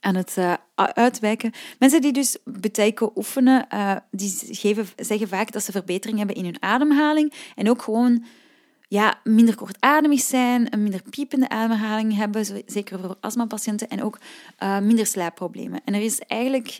aan 0.00 0.14
het 0.14 0.36
uh, 0.38 0.54
uitwijken. 0.74 1.52
Mensen 1.78 2.00
die 2.00 2.12
dus 2.12 2.38
betijken 2.44 3.16
oefenen, 3.16 3.66
uh, 3.74 3.96
die 4.10 4.38
geven, 4.50 4.86
zeggen 4.96 5.28
vaak 5.28 5.52
dat 5.52 5.64
ze 5.64 5.72
verbetering 5.72 6.18
hebben 6.18 6.36
in 6.36 6.44
hun 6.44 6.62
ademhaling 6.62 7.32
en 7.54 7.70
ook 7.70 7.82
gewoon 7.82 8.24
ja, 8.92 9.20
minder 9.24 9.54
kortademig 9.54 10.20
zijn, 10.20 10.72
een 10.72 10.82
minder 10.82 11.02
piepende 11.10 11.48
ademhaling 11.48 12.16
hebben, 12.16 12.46
zeker 12.66 13.00
voor 13.00 13.16
astmapatiënten, 13.20 13.88
en 13.88 14.02
ook 14.02 14.18
uh, 14.62 14.78
minder 14.78 15.06
slaapproblemen. 15.06 15.80
En 15.84 15.94
er 15.94 16.00
is 16.00 16.18
eigenlijk 16.18 16.78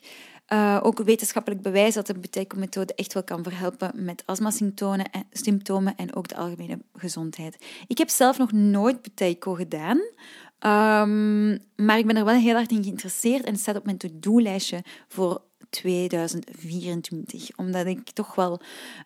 uh, 0.48 0.78
ook 0.82 1.02
wetenschappelijk 1.02 1.62
bewijs 1.62 1.94
dat 1.94 2.06
de 2.06 2.18
Buteyko-methode 2.18 2.94
echt 2.94 3.12
wel 3.12 3.24
kan 3.24 3.42
verhelpen 3.42 4.04
met 4.04 4.22
astmasymptomen 4.26 5.96
en, 5.96 6.14
ook 6.14 6.28
de 6.28 6.36
algemene 6.36 6.78
gezondheid. 6.94 7.64
Ik 7.86 7.98
heb 7.98 8.08
zelf 8.08 8.38
nog 8.38 8.52
nooit 8.52 9.02
Buteyko 9.02 9.54
gedaan, 9.54 9.98
um, 9.98 11.58
maar 11.76 11.98
ik 11.98 12.06
ben 12.06 12.16
er 12.16 12.24
wel 12.24 12.34
heel 12.34 12.56
erg 12.56 12.68
in 12.68 12.82
geïnteresseerd 12.82 13.44
en 13.44 13.52
het 13.52 13.60
staat 13.60 13.76
op 13.76 13.84
mijn 13.84 13.98
to-do-lijstje 13.98 14.84
voor 15.08 15.42
2024. 15.72 17.56
Omdat 17.56 17.86
ik 17.86 18.10
toch 18.10 18.34
wel 18.34 18.60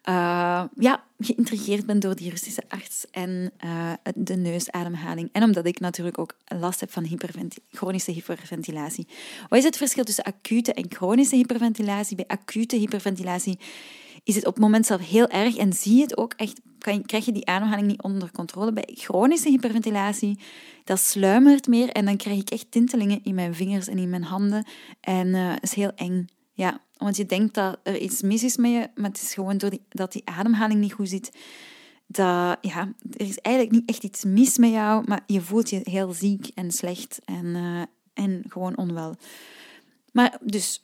uh, 0.09 0.65
ja, 0.75 1.05
geïntrigeerd 1.19 1.87
ben 1.87 2.01
door 2.01 2.17
die 2.17 2.31
Russische 2.31 2.63
arts 2.69 3.07
en 3.11 3.53
uh, 3.65 3.93
de 4.15 4.37
neusademhaling. 4.37 5.29
En 5.33 5.43
omdat 5.43 5.67
ik 5.67 5.81
natuurlijk 5.81 6.19
ook 6.19 6.37
last 6.45 6.81
heb 6.81 6.93
van 6.93 7.19
chronische 7.71 8.11
hyperventilatie. 8.11 9.09
Wat 9.49 9.59
is 9.59 9.65
het 9.65 9.77
verschil 9.77 10.05
tussen 10.05 10.25
acute 10.25 10.73
en 10.73 10.87
chronische 10.89 11.37
hyperventilatie? 11.37 12.17
Bij 12.17 12.27
acute 12.27 12.77
hyperventilatie 12.77 13.59
is 14.27 14.35
het 14.35 14.47
op 14.47 14.55
het 14.55 14.63
moment 14.63 14.87
zelf 14.87 15.09
heel 15.09 15.29
erg 15.29 15.57
en 15.57 15.73
zie 15.73 15.97
je 15.97 16.03
het 16.03 16.17
ook 16.17 16.33
echt, 16.37 16.61
krijg 17.07 17.25
je 17.25 17.33
die 17.33 17.47
ademhaling 17.47 17.87
niet 17.87 18.03
onder 18.03 18.31
controle. 18.33 18.73
Bij 18.73 18.89
chronische 18.95 19.49
hyperventilatie, 19.49 20.39
dat 20.85 20.99
sluimert 20.99 21.67
meer 21.67 21.89
en 21.89 22.05
dan 22.05 22.17
krijg 22.17 22.41
ik 22.41 22.51
echt 22.51 22.71
tintelingen 22.71 23.21
in 23.23 23.35
mijn 23.35 23.55
vingers 23.55 23.89
en 23.89 23.99
in 23.99 24.11
mijn 24.11 24.25
handen. 24.25 24.67
En 25.01 25.27
uh, 25.27 25.53
is 25.61 25.75
heel 25.75 25.93
eng. 25.95 26.29
Ja, 26.57 26.81
want 26.97 27.17
je 27.17 27.27
denkt 27.27 27.55
dat 27.55 27.79
er 27.83 27.99
iets 27.99 28.23
mis 28.23 28.43
is 28.43 28.57
met 28.57 28.71
je, 28.71 28.89
maar 28.95 29.11
het 29.11 29.23
is 29.23 29.35
gewoon 29.35 29.59
doordat 29.59 29.71
die, 29.71 29.87
dat 29.89 30.13
die 30.13 30.23
ademhaling 30.25 30.81
niet 30.81 30.93
goed 30.93 31.09
zit. 31.09 31.31
Dat, 32.07 32.59
ja, 32.61 32.93
er 33.17 33.27
is 33.27 33.39
eigenlijk 33.39 33.77
niet 33.77 33.89
echt 33.89 34.05
iets 34.05 34.25
mis 34.25 34.59
met 34.59 34.71
jou, 34.71 35.05
maar 35.07 35.23
je 35.27 35.41
voelt 35.41 35.71
je 35.71 35.81
heel 35.83 36.13
ziek 36.13 36.51
en 36.55 36.71
slecht 36.71 37.21
en, 37.25 37.45
uh, 37.45 37.83
en 38.15 38.43
gewoon 38.49 38.77
onwel. 38.77 39.17
Maar 40.13 40.39
dus 40.41 40.81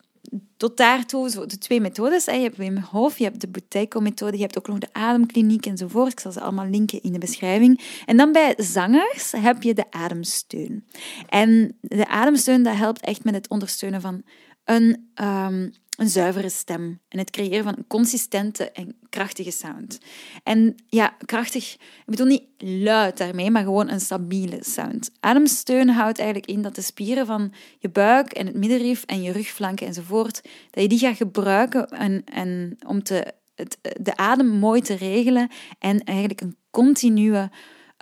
tot 0.57 0.77
daartoe 0.77 1.47
de 1.47 1.59
twee 1.59 1.81
methodes. 1.81 2.25
Je 2.25 2.31
hebt 2.31 2.57
Wim 2.57 2.79
Hof, 2.79 3.19
je 3.19 3.25
hebt 3.25 3.41
de 3.41 3.49
Buteiko-methode, 3.49 4.37
je 4.37 4.43
hebt 4.43 4.59
ook 4.59 4.69
nog 4.69 4.79
de 4.79 4.93
ademkliniek 4.93 5.67
enzovoort. 5.67 6.13
Ik 6.13 6.21
zal 6.21 6.33
ze 6.33 6.41
allemaal 6.41 6.67
linken 6.67 7.03
in 7.03 7.13
de 7.13 7.19
beschrijving. 7.19 8.03
En 8.07 8.17
dan 8.17 8.33
bij 8.33 8.55
zangers 8.57 9.33
heb 9.37 9.63
je 9.63 9.75
de 9.75 9.91
ademsteun. 9.91 10.85
En 11.29 11.77
de 11.81 12.09
ademsteun 12.09 12.63
dat 12.63 12.77
helpt 12.77 13.01
echt 13.01 13.25
met 13.25 13.35
het 13.35 13.49
ondersteunen 13.49 14.01
van 14.01 14.23
een 14.65 15.11
um, 15.23 15.73
een 15.97 16.09
zuivere 16.09 16.49
stem 16.49 17.01
en 17.09 17.19
het 17.19 17.31
creëren 17.31 17.65
van 17.65 17.75
een 17.77 17.87
consistente 17.87 18.71
en 18.71 18.97
krachtige 19.09 19.51
sound. 19.51 19.99
En 20.43 20.75
ja, 20.87 21.17
krachtig, 21.25 21.75
ik 21.75 22.05
bedoel 22.05 22.27
niet 22.27 22.45
luid 22.59 23.19
daarmee, 23.19 23.51
maar 23.51 23.63
gewoon 23.63 23.91
een 23.91 24.01
stabiele 24.01 24.59
sound. 24.61 25.11
Ademsteun 25.21 25.89
houdt 25.89 26.19
eigenlijk 26.19 26.51
in 26.51 26.63
dat 26.63 26.75
de 26.75 26.83
spieren 26.83 27.27
van 27.27 27.53
je 27.79 27.91
buik 27.91 28.33
en 28.33 28.47
het 28.47 28.57
middenrif 28.57 29.03
en 29.05 29.23
je 29.23 29.33
rugflanken 29.33 29.87
enzovoort, 29.87 30.41
dat 30.71 30.83
je 30.83 30.89
die 30.89 30.99
gaat 30.99 31.17
gebruiken 31.17 31.89
en, 31.89 32.25
en 32.25 32.77
om 32.87 33.03
te, 33.03 33.33
het, 33.55 33.79
de 34.01 34.17
adem 34.17 34.49
mooi 34.49 34.81
te 34.81 34.95
regelen 34.95 35.49
en 35.79 36.05
eigenlijk 36.05 36.41
een 36.41 36.57
continue, 36.71 37.51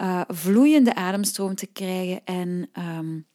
uh, 0.02 0.20
vloeiende 0.28 0.94
ademstroom 0.94 1.54
te 1.54 1.66
krijgen 1.66 2.20
en... 2.24 2.70
Um, 2.98 3.28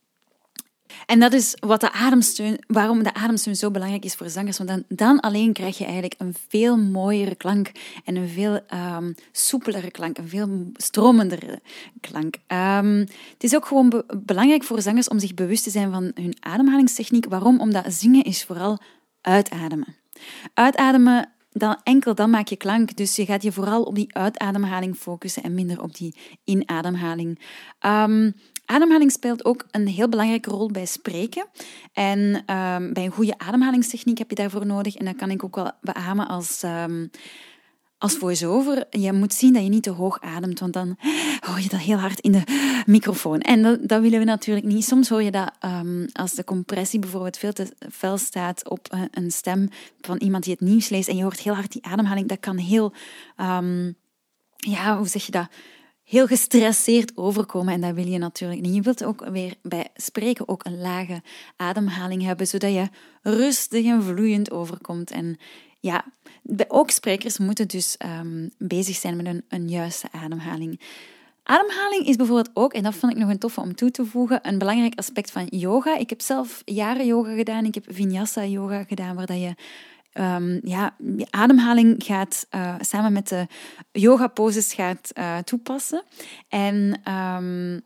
en 1.06 1.20
dat 1.20 1.34
is 1.34 1.56
wat 1.60 1.82
de 1.82 1.92
ademsteun, 1.92 2.64
waarom 2.68 3.04
de 3.04 3.14
ademsteun 3.14 3.56
zo 3.56 3.72
belangrijk 3.72 4.06
is 4.06 4.16
voor 4.16 4.30
zangers. 4.30 4.58
Want 4.58 4.70
dan, 4.70 4.84
dan 4.88 5.20
alleen 5.20 5.54
krijg 5.54 5.78
je 5.78 5.84
eigenlijk 5.84 6.16
een 6.18 6.36
veel 6.48 6.78
mooiere 6.78 7.36
klank 7.36 7.72
en 8.04 8.16
een 8.16 8.30
veel 8.30 8.60
um, 8.98 9.16
soepelere 9.32 9.92
klank, 9.92 10.18
een 10.18 10.30
veel 10.30 10.72
stromendere 10.74 11.62
klank. 12.00 12.36
Um, 12.48 13.00
het 13.34 13.44
is 13.44 13.56
ook 13.56 13.66
gewoon 13.66 13.90
be 13.90 14.06
belangrijk 14.26 14.64
voor 14.64 14.82
zangers 14.82 15.08
om 15.08 15.20
zich 15.20 15.34
bewust 15.34 15.64
te 15.64 15.70
zijn 15.70 15.92
van 15.92 16.12
hun 16.14 16.36
ademhalingstechniek. 16.40 17.26
Waarom? 17.26 17.60
Omdat 17.60 17.94
zingen 17.94 18.24
is 18.24 18.44
vooral 18.44 18.80
uitademen. 19.22 19.96
Uitademen 20.54 21.30
dan 21.58 21.80
enkel 21.84 22.16
dan 22.16 22.30
maak 22.30 22.48
je 22.48 22.56
klank. 22.56 22.96
Dus 22.96 23.16
je 23.16 23.26
gaat 23.26 23.44
je 23.44 23.52
vooral 23.52 23.84
op 23.84 23.96
die 23.96 24.16
uitademhaling 24.16 24.96
focussen 24.96 25.44
en 25.44 25.54
minder 25.54 25.82
op 25.82 25.96
die 25.96 26.16
inademhaling. 26.44 27.40
Um, 27.86 28.36
Ademhaling 28.66 29.12
speelt 29.12 29.46
ook 29.46 29.66
een 29.72 29.88
heel 29.88 30.10
belangrijke 30.10 30.50
rol 30.50 30.72
bij 30.72 30.86
spreken. 30.86 31.48
En 31.94 32.20
um, 32.20 32.94
bij 32.94 33.06
een 33.06 33.12
goede 33.12 33.38
ademhalingstechniek 33.38 34.18
heb 34.18 34.30
je 34.30 34.36
daarvoor 34.36 34.66
nodig. 34.66 34.96
En 34.96 35.06
dat 35.06 35.16
kan 35.16 35.32
ik 35.32 35.44
ook 35.44 35.56
wel 35.56 35.72
beamen 35.82 36.28
als, 36.28 36.64
um, 36.64 37.10
als 37.98 38.14
voice-over. 38.14 38.86
Je 38.90 39.14
moet 39.14 39.34
zien 39.34 39.54
dat 39.54 39.64
je 39.64 39.70
niet 39.70 39.84
te 39.84 39.90
hoog 39.90 40.22
ademt, 40.22 40.60
want 40.60 40.74
dan 40.74 40.98
hoor 41.48 41.60
je 41.60 41.70
dat 41.70 41.80
heel 41.80 41.98
hard 41.98 42.20
in 42.20 42.32
de 42.32 42.44
microfoon. 42.86 43.40
En 43.40 43.62
dat, 43.82 44.02
willen 44.02 44.20
we 44.20 44.26
natuurlijk 44.26 44.66
niet. 44.66 44.86
Soms 44.86 45.10
hoor 45.10 45.24
je 45.24 45.32
dat 45.32 45.52
um, 45.66 46.08
als 46.14 46.34
de 46.34 46.44
compressie 46.44 47.00
bijvoorbeeld 47.00 47.38
veel 47.38 47.54
te 47.54 47.68
fel 47.92 48.18
staat 48.18 48.70
op 48.70 48.98
een 49.12 49.32
stem 49.32 49.70
van 50.02 50.18
iemand 50.18 50.44
die 50.44 50.54
het 50.54 50.62
nieuws 50.62 50.90
leest 50.90 51.08
en 51.08 51.16
je 51.16 51.24
hoort 51.24 51.40
heel 51.40 51.54
hard 51.54 51.72
die 51.72 51.86
ademhaling. 51.86 52.28
Dat 52.28 52.40
kan 52.40 52.58
heel... 52.58 52.94
ja, 54.58 54.98
hoe 54.98 55.08
zeg 55.08 55.26
je 55.26 55.32
dat? 55.32 55.48
Heel 56.06 56.28
gestresseerd 56.28 57.18
overkomen. 57.18 57.74
En 57.74 57.82
dat 57.82 57.94
wil 57.94 58.08
je 58.08 58.18
natuurlijk 58.18 58.62
niet. 58.62 58.76
Je 58.76 58.82
wilt 58.82 59.04
ook 59.04 59.26
weer 59.30 59.54
bij 59.62 59.88
spreken 59.96 60.48
ook 60.48 60.66
een 60.66 60.82
lage 60.82 61.22
ademhaling 61.56 62.24
hebben, 62.24 62.48
zodat 62.48 62.74
je 62.74 62.90
rustig 63.22 63.86
en 63.86 64.04
vloeiend 64.04 64.52
overkomt. 64.52 65.12
En 65.12 65.38
ja, 65.80 66.06
ook 66.68 66.90
sprekers 66.90 67.38
moeten 67.38 67.68
dus 67.68 67.98
um, 68.20 68.52
bezig 68.58 68.96
zijn 68.96 69.16
met 69.16 69.26
een, 69.26 69.44
een 69.50 69.70
juiste 69.70 70.08
ademhaling. 70.12 70.80
Ademhaling 71.44 72.08
is 72.08 72.16
bijvoorbeeld 72.16 72.50
ook, 72.54 72.74
en 72.74 72.84
dat 72.84 72.96
vond 72.96 73.12
ik 73.12 73.18
nog 73.18 73.30
een 73.30 73.38
toffe 73.38 73.62
om 73.62 73.76
toe 73.76 73.92
te 73.92 74.06
voegen, 74.06 74.40
een 74.42 74.58
belangrijk 74.58 74.96
aspect 74.96 75.32
van 75.32 75.46
yoga. 75.50 75.98
Ik 75.98 76.10
heb 76.10 76.22
zelf 76.22 76.62
jaren 76.66 77.06
yoga 77.06 77.36
gedaan. 77.36 77.66
Ik 77.66 77.74
heb 77.74 77.86
vinyasa 77.90 78.46
yoga 78.46 78.84
gedaan, 78.84 79.16
waar 79.16 79.26
dat 79.26 79.42
je 79.42 79.56
um, 80.20 80.60
ja, 80.64 80.96
je 81.18 81.28
ademhaling 81.30 82.04
gaat 82.04 82.48
uh, 82.56 82.76
samen 82.80 83.14
met 83.14 83.28
de 83.28 83.48
yoga 83.92 84.28
poses 84.28 84.74
gaat 84.74 85.12
uh, 85.18 85.38
toepassen. 85.38 86.04
En 86.50 87.02
um, 87.14 87.82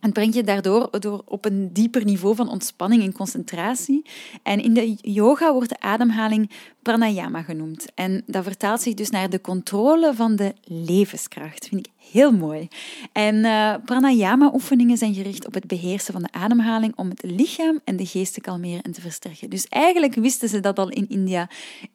het 0.00 0.12
brengt 0.12 0.34
je 0.34 0.42
daardoor 0.42 1.00
door 1.00 1.22
op 1.24 1.44
een 1.44 1.72
dieper 1.72 2.04
niveau 2.04 2.34
van 2.34 2.48
ontspanning 2.48 3.02
en 3.02 3.12
concentratie. 3.12 4.06
En 4.42 4.62
in 4.62 4.74
de 4.74 4.96
yoga 5.00 5.52
wordt 5.52 5.68
de 5.68 5.80
ademhaling 5.80 6.50
pranayama 6.82 7.42
genoemd. 7.42 7.86
En 7.94 8.22
dat 8.26 8.44
vertaalt 8.44 8.80
zich 8.80 8.94
dus 8.94 9.10
naar 9.10 9.30
de 9.30 9.40
controle 9.40 10.14
van 10.14 10.36
de 10.36 10.54
levenskracht. 10.64 11.68
Vind 11.68 11.86
ik 11.86 11.92
heel 12.12 12.32
mooi. 12.32 12.68
En 13.12 13.34
uh, 13.34 13.74
pranayama-oefeningen 13.84 14.96
zijn 14.96 15.14
gericht 15.14 15.46
op 15.46 15.54
het 15.54 15.66
beheersen 15.66 16.12
van 16.12 16.22
de 16.22 16.32
ademhaling 16.32 16.92
om 16.96 17.08
het 17.08 17.22
lichaam 17.22 17.80
en 17.84 17.96
de 17.96 18.06
geest 18.06 18.34
te 18.34 18.40
kalmeren 18.40 18.82
en 18.82 18.92
te 18.92 19.00
versterken. 19.00 19.50
Dus 19.50 19.66
eigenlijk 19.68 20.14
wisten 20.14 20.48
ze 20.48 20.60
dat 20.60 20.78
al 20.78 20.88
in 20.88 21.08
India 21.08 21.48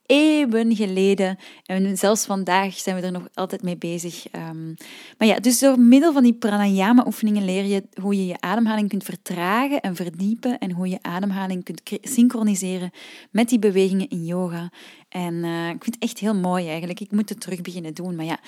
eeuwen 0.06 0.76
geleden. 0.76 1.38
En 1.66 1.98
zelfs 1.98 2.26
vandaag 2.26 2.74
zijn 2.74 2.96
we 2.96 3.02
er 3.02 3.12
nog 3.12 3.28
altijd 3.34 3.64
mee 3.64 3.78
bezig. 3.78 4.26
Um, 4.50 4.76
maar 5.18 5.28
ja, 5.28 5.40
dus 5.40 5.60
door 5.60 5.80
middel 5.80 6.14
van 6.14 6.24
die 6.24 6.34
pranayama-oefeningen 6.34 7.46
leer 7.46 7.66
je 7.66 7.84
hoe 8.02 8.16
je 8.16 8.26
je 8.26 8.40
ademhaling 8.40 8.90
kunt 8.90 9.04
vertragen 9.04 9.82
en 9.82 9.96
verdiepen 9.96 10.58
en 10.60 10.72
hoe 10.72 10.90
je 10.90 11.00
ademhaling 11.02 11.64
kunt 11.64 11.82
synchroniseren 12.02 12.92
met 13.32 13.50
die 13.50 13.60
bewegingen 13.60 14.10
in 14.10 14.26
yoga. 14.26 14.72
En 15.14 15.34
uh, 15.34 15.70
ik 15.70 15.84
vind 15.84 15.96
het 15.96 16.04
echt 16.04 16.20
heel 16.20 16.36
mooi 16.36 16.68
eigenlijk. 16.68 17.00
Ik 17.00 17.12
moet 17.12 17.30
het 17.30 17.42
terug 17.42 17.62
beginnen 17.62 17.94
doen. 17.94 18.16
Maar 18.16 18.26
ja, 18.26 18.40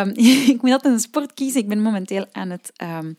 um, 0.00 0.08
ik 0.54 0.62
moet 0.62 0.72
altijd 0.72 0.94
een 0.94 1.00
sport 1.00 1.34
kiezen. 1.34 1.60
Ik 1.60 1.68
ben 1.68 1.82
momenteel 1.82 2.26
aan 2.32 2.50
het 2.50 2.72
um, 2.82 3.16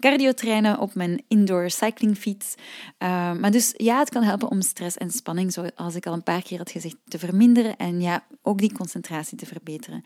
cardio 0.00 0.32
trainen 0.32 0.78
op 0.78 0.94
mijn 0.94 1.22
indoor 1.28 1.70
cyclingfiets. 1.70 2.54
Uh, 2.98 3.32
maar 3.32 3.50
dus 3.50 3.74
ja, 3.76 3.98
het 3.98 4.10
kan 4.10 4.22
helpen 4.22 4.50
om 4.50 4.62
stress 4.62 4.96
en 4.96 5.10
spanning, 5.10 5.52
zoals 5.52 5.94
ik 5.94 6.06
al 6.06 6.12
een 6.12 6.22
paar 6.22 6.42
keer 6.42 6.58
had 6.58 6.70
gezegd, 6.70 6.96
te 7.08 7.18
verminderen. 7.18 7.76
En 7.76 8.00
ja, 8.00 8.24
ook 8.42 8.58
die 8.58 8.72
concentratie 8.72 9.38
te 9.38 9.46
verbeteren. 9.46 10.04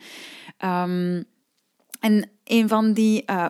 En 1.99 2.29
een 2.43 2.67
van 2.67 2.93
die 2.93 3.23
uh, 3.25 3.45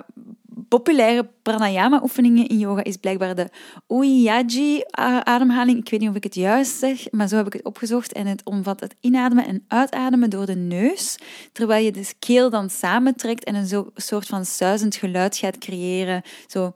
populaire 0.68 1.30
pranayama-oefeningen 1.42 2.48
in 2.48 2.60
yoga 2.60 2.84
is 2.84 2.98
blijkbaar 2.98 3.36
de 3.36 3.50
Uyaji-ademhaling. 3.88 5.80
Ik 5.80 5.90
weet 5.90 6.00
niet 6.00 6.10
of 6.10 6.16
ik 6.16 6.24
het 6.24 6.36
juist 6.36 6.78
zeg, 6.78 7.12
maar 7.12 7.28
zo 7.28 7.36
heb 7.36 7.46
ik 7.46 7.54
het 7.54 7.66
opgezocht. 7.66 8.14
En 8.14 8.28
het 8.28 8.44
omvat 8.44 8.80
het 8.80 8.96
inademen 9.00 9.46
en 9.46 9.64
uitademen 9.68 10.30
door 10.30 10.46
de 10.46 10.56
neus, 10.56 11.18
terwijl 11.52 11.86
je 11.86 11.92
de 11.92 12.14
keel 12.20 12.50
dan 12.50 12.70
samentrekt 12.70 13.44
en 13.44 13.56
een 13.56 13.92
soort 13.96 14.28
van 14.28 14.46
suizend 14.46 14.96
geluid 14.96 15.38
gaat 15.38 15.58
creëren. 15.58 16.22
Zo... 16.48 16.74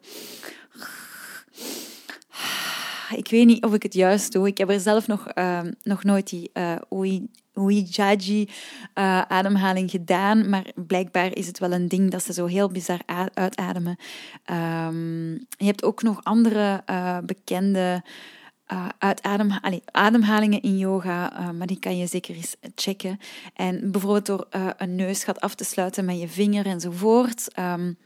Ik 3.15 3.29
weet 3.29 3.45
niet 3.45 3.63
of 3.63 3.73
ik 3.73 3.83
het 3.83 3.93
juist 3.93 4.31
doe. 4.31 4.47
Ik 4.47 4.57
heb 4.57 4.69
er 4.69 4.79
zelf 4.79 5.07
nog, 5.07 5.27
uh, 5.35 5.59
nog 5.83 6.03
nooit 6.03 6.29
die 6.29 6.49
uh, 6.53 6.75
Ouijaji 7.53 8.41
uh, 8.49 9.21
ademhaling 9.21 9.91
gedaan, 9.91 10.49
maar 10.49 10.65
blijkbaar 10.75 11.35
is 11.35 11.47
het 11.47 11.59
wel 11.59 11.71
een 11.71 11.87
ding 11.87 12.11
dat 12.11 12.23
ze 12.23 12.33
zo 12.33 12.45
heel 12.45 12.69
bizar 12.69 12.99
uitademen. 13.33 13.97
Um, 14.51 15.33
je 15.33 15.65
hebt 15.65 15.83
ook 15.83 16.01
nog 16.03 16.23
andere 16.23 16.83
uh, 16.89 17.17
bekende 17.25 18.03
uh, 18.73 18.87
uitadem, 18.97 19.51
ademhalingen 19.85 20.61
in 20.61 20.77
yoga, 20.77 21.51
maar 21.51 21.67
die 21.67 21.79
kan 21.79 21.97
je 21.97 22.07
zeker 22.07 22.35
eens 22.35 22.55
checken. 22.75 23.19
En 23.53 23.91
bijvoorbeeld 23.91 24.25
door 24.25 24.47
uh, 24.55 24.67
een 24.77 24.95
neusgat 24.95 25.41
af 25.41 25.55
te 25.55 25.63
sluiten 25.63 26.05
met 26.05 26.19
je 26.19 26.27
vinger 26.27 26.65
enzovoort. 26.65 27.47
Um, 27.59 27.97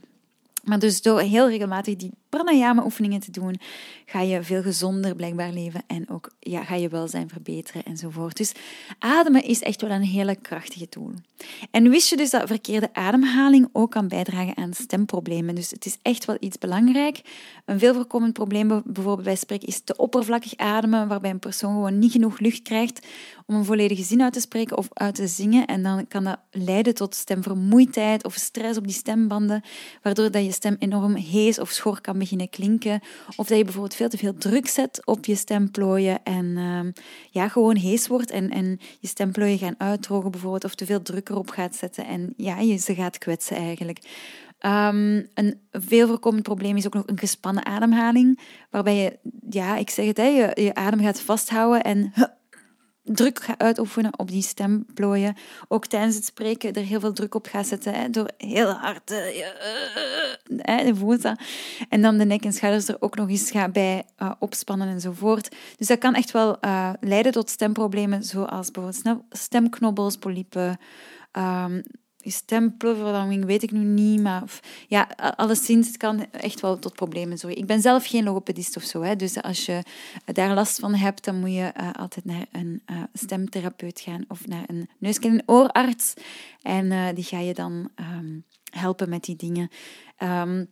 Maar 0.66 0.80
dus 0.80 1.02
door 1.02 1.20
heel 1.20 1.50
regelmatig 1.50 1.96
die 1.96 2.12
pranayama 2.36 2.84
oefeningen 2.84 3.20
te 3.20 3.32
doen, 3.32 3.60
ga 4.06 4.22
je 4.22 4.44
veel 4.44 4.62
gezonder 4.62 5.16
blijkbaar 5.16 5.52
leven 5.52 5.84
en 5.88 6.10
ook 6.10 6.32
ja, 6.40 6.64
ga 6.64 6.76
je 6.76 6.90
welzijn 6.90 7.30
verbeteren 7.30 7.84
enzovoort. 7.84 8.38
Dus 8.38 8.52
ademen 9.00 9.44
is 9.44 9.62
echt 9.62 9.82
wel 9.82 9.92
een 9.92 10.04
hele 10.04 10.36
krachtige 10.36 10.90
tool. 10.90 11.12
En 11.72 11.90
wist 11.90 12.10
je 12.10 12.18
dus 12.18 12.30
dat 12.30 12.48
verkeerde 12.48 12.94
ademhaling 12.94 13.70
ook 13.72 13.92
kan 13.92 14.08
bijdragen 14.08 14.58
aan 14.58 14.74
stemproblemen? 14.74 15.56
Dus 15.56 15.72
het 15.72 15.86
is 15.86 15.98
echt 16.02 16.26
wel 16.26 16.38
iets 16.40 16.58
belangrijk. 16.58 17.22
Een 17.66 17.80
veel 17.80 17.94
voorkomend 17.94 18.34
probleem 18.34 18.68
bijvoorbeeld 18.86 19.24
bij 19.24 19.36
spreken 19.36 19.68
is 19.68 19.82
te 19.84 19.96
oppervlakkig 19.96 20.58
ademen, 20.58 21.08
waarbij 21.08 21.30
een 21.30 21.40
persoon 21.40 21.74
gewoon 21.74 22.00
niet 22.00 22.12
genoeg 22.12 22.40
lucht 22.40 22.62
krijgt 22.62 23.08
om 23.46 23.56
een 23.56 23.66
volledige 23.66 24.04
zin 24.04 24.22
uit 24.22 24.34
te 24.34 24.40
spreken 24.40 24.78
of 24.78 24.88
uit 24.94 25.16
te 25.16 25.28
zingen. 25.28 25.66
En 25.66 25.84
dan 25.84 26.08
kan 26.08 26.24
dat 26.24 26.40
leiden 26.52 26.94
tot 26.94 27.16
stemvermoeidheid 27.16 28.26
of 28.26 28.34
stress 28.34 28.78
op 28.78 28.84
die 28.88 28.96
stembanden, 28.96 29.62
waardoor 30.02 30.32
dat 30.32 30.46
je 30.46 30.52
stem 30.52 30.76
enorm 30.80 31.16
hees 31.16 31.60
of 31.60 31.70
schor 31.70 32.02
kan 32.02 32.18
Of 33.36 33.48
dat 33.48 33.58
je 33.58 33.64
bijvoorbeeld 33.64 33.96
veel 33.96 34.10
te 34.10 34.18
veel 34.18 34.34
druk 34.38 34.68
zet 34.68 35.06
op 35.06 35.26
je 35.26 35.36
stemplooien 35.36 36.24
en 36.24 36.46
uh, 36.46 36.80
ja, 37.32 37.48
gewoon 37.48 37.76
hees 37.76 38.08
wordt 38.08 38.32
en, 38.32 38.50
en 38.50 38.80
je 39.00 39.08
stemplooien 39.08 39.58
gaan 39.58 39.76
uitdrogen 39.78 40.32
bijvoorbeeld, 40.32 40.64
of 40.64 40.76
te 40.76 40.86
veel 40.86 41.02
druk 41.02 41.30
erop 41.30 41.50
gaat 41.50 41.76
zetten 41.76 42.06
en 42.06 42.34
ja, 42.38 42.60
je 42.60 42.78
ze 42.78 42.96
gaat 42.96 43.18
kwetsen 43.18 43.58
eigenlijk. 43.58 44.00
Um, 44.66 45.28
een 45.34 45.60
veel 45.72 46.08
voorkomend 46.08 46.44
probleem 46.44 46.78
is 46.78 46.86
ook 46.86 46.94
nog 46.94 47.08
een 47.08 47.20
gespannen 47.20 47.66
ademhaling, 47.66 48.40
waarbij 48.70 48.96
je, 48.96 49.18
ja, 49.50 49.78
ik 49.78 49.90
zeg 49.90 50.06
het, 50.06 50.18
hè, 50.18 50.24
je, 50.24 50.62
je 50.62 50.76
adem 50.76 51.00
gaat 51.00 51.22
vasthouden 51.22 51.84
en 51.84 52.14
druk 53.06 53.44
gaat 53.44 53.60
uitoefenen 53.60 54.20
op 54.20 54.30
die 54.30 54.42
stemplooien. 54.42 55.36
Ook 55.68 55.86
tijdens 55.86 56.16
het 56.16 56.26
spreken 56.26 56.74
er 56.74 56.84
heel 56.84 57.00
veel 57.00 57.14
druk 57.14 57.36
op 57.36 57.48
gaat 57.48 57.68
zetten, 57.68 57.94
hè, 57.94 58.10
door 58.10 58.30
heel 58.38 58.72
hard 58.72 59.12
uh, 59.12 59.38
uh, 59.38 60.86
de 60.86 60.96
voeten. 60.96 61.40
En 61.90 62.02
dan 62.02 62.18
de 62.18 62.26
nek 62.26 62.44
en 62.44 62.54
schouders 62.54 62.88
er 62.88 62.98
ook 63.00 63.16
nog 63.16 63.30
eens 63.30 63.52
gaat 63.52 63.74
bij 63.74 64.04
uh, 64.20 64.32
opspannen 64.40 64.88
enzovoort. 64.88 65.56
Dus 65.78 65.88
dat 65.88 65.98
kan 66.00 66.14
echt 66.14 66.32
wel 66.32 66.58
leiden 67.00 67.32
tot 67.32 67.50
stemproblemen, 67.50 68.24
zoals 68.24 68.72
bijvoorbeeld 68.72 69.24
stemknobbels, 69.30 70.18
polypen, 70.18 70.78
um, 71.32 71.84
stempelverlamming 72.32 73.46
weet 73.46 73.64
ik 73.64 73.72
nu 73.72 73.80
niet, 73.80 74.22
maar 74.22 74.44
ja, 74.88 75.08
alleszins, 75.36 75.88
het 75.88 75.98
kan 75.98 76.32
echt 76.32 76.60
wel 76.60 76.80
tot 76.80 76.94
problemen 76.94 77.38
zorgen. 77.38 77.60
Ik 77.60 77.66
ben 77.66 77.82
zelf 77.82 78.06
geen 78.06 78.24
logopedist 78.24 78.78
of 78.78 78.84
zo, 78.84 79.02
hè, 79.02 79.16
dus 79.16 79.42
als 79.42 79.66
je 79.66 79.84
daar 80.26 80.54
last 80.54 80.80
van 80.80 80.96
hebt, 80.96 81.24
dan 81.24 81.40
moet 81.40 81.54
je 81.54 81.74
uh, 81.80 81.92
altijd 81.92 82.26
naar 82.26 82.46
een 82.52 82.82
uh, 82.92 83.04
stemtherapeut 83.14 84.00
gaan 84.00 84.26
of 84.28 84.48
naar 84.48 84.64
een 84.68 84.90
neus- 84.98 85.20
en 85.20 85.44
oorarts. 85.46 86.14
En 86.62 86.86
uh, 86.86 87.08
die 87.14 87.24
ga 87.24 87.40
je 87.40 87.54
dan 87.54 87.90
um, 87.96 88.44
helpen 88.72 89.10
met 89.10 89.24
die 89.24 89.36
dingen. 89.36 89.70
Um, 90.20 90.68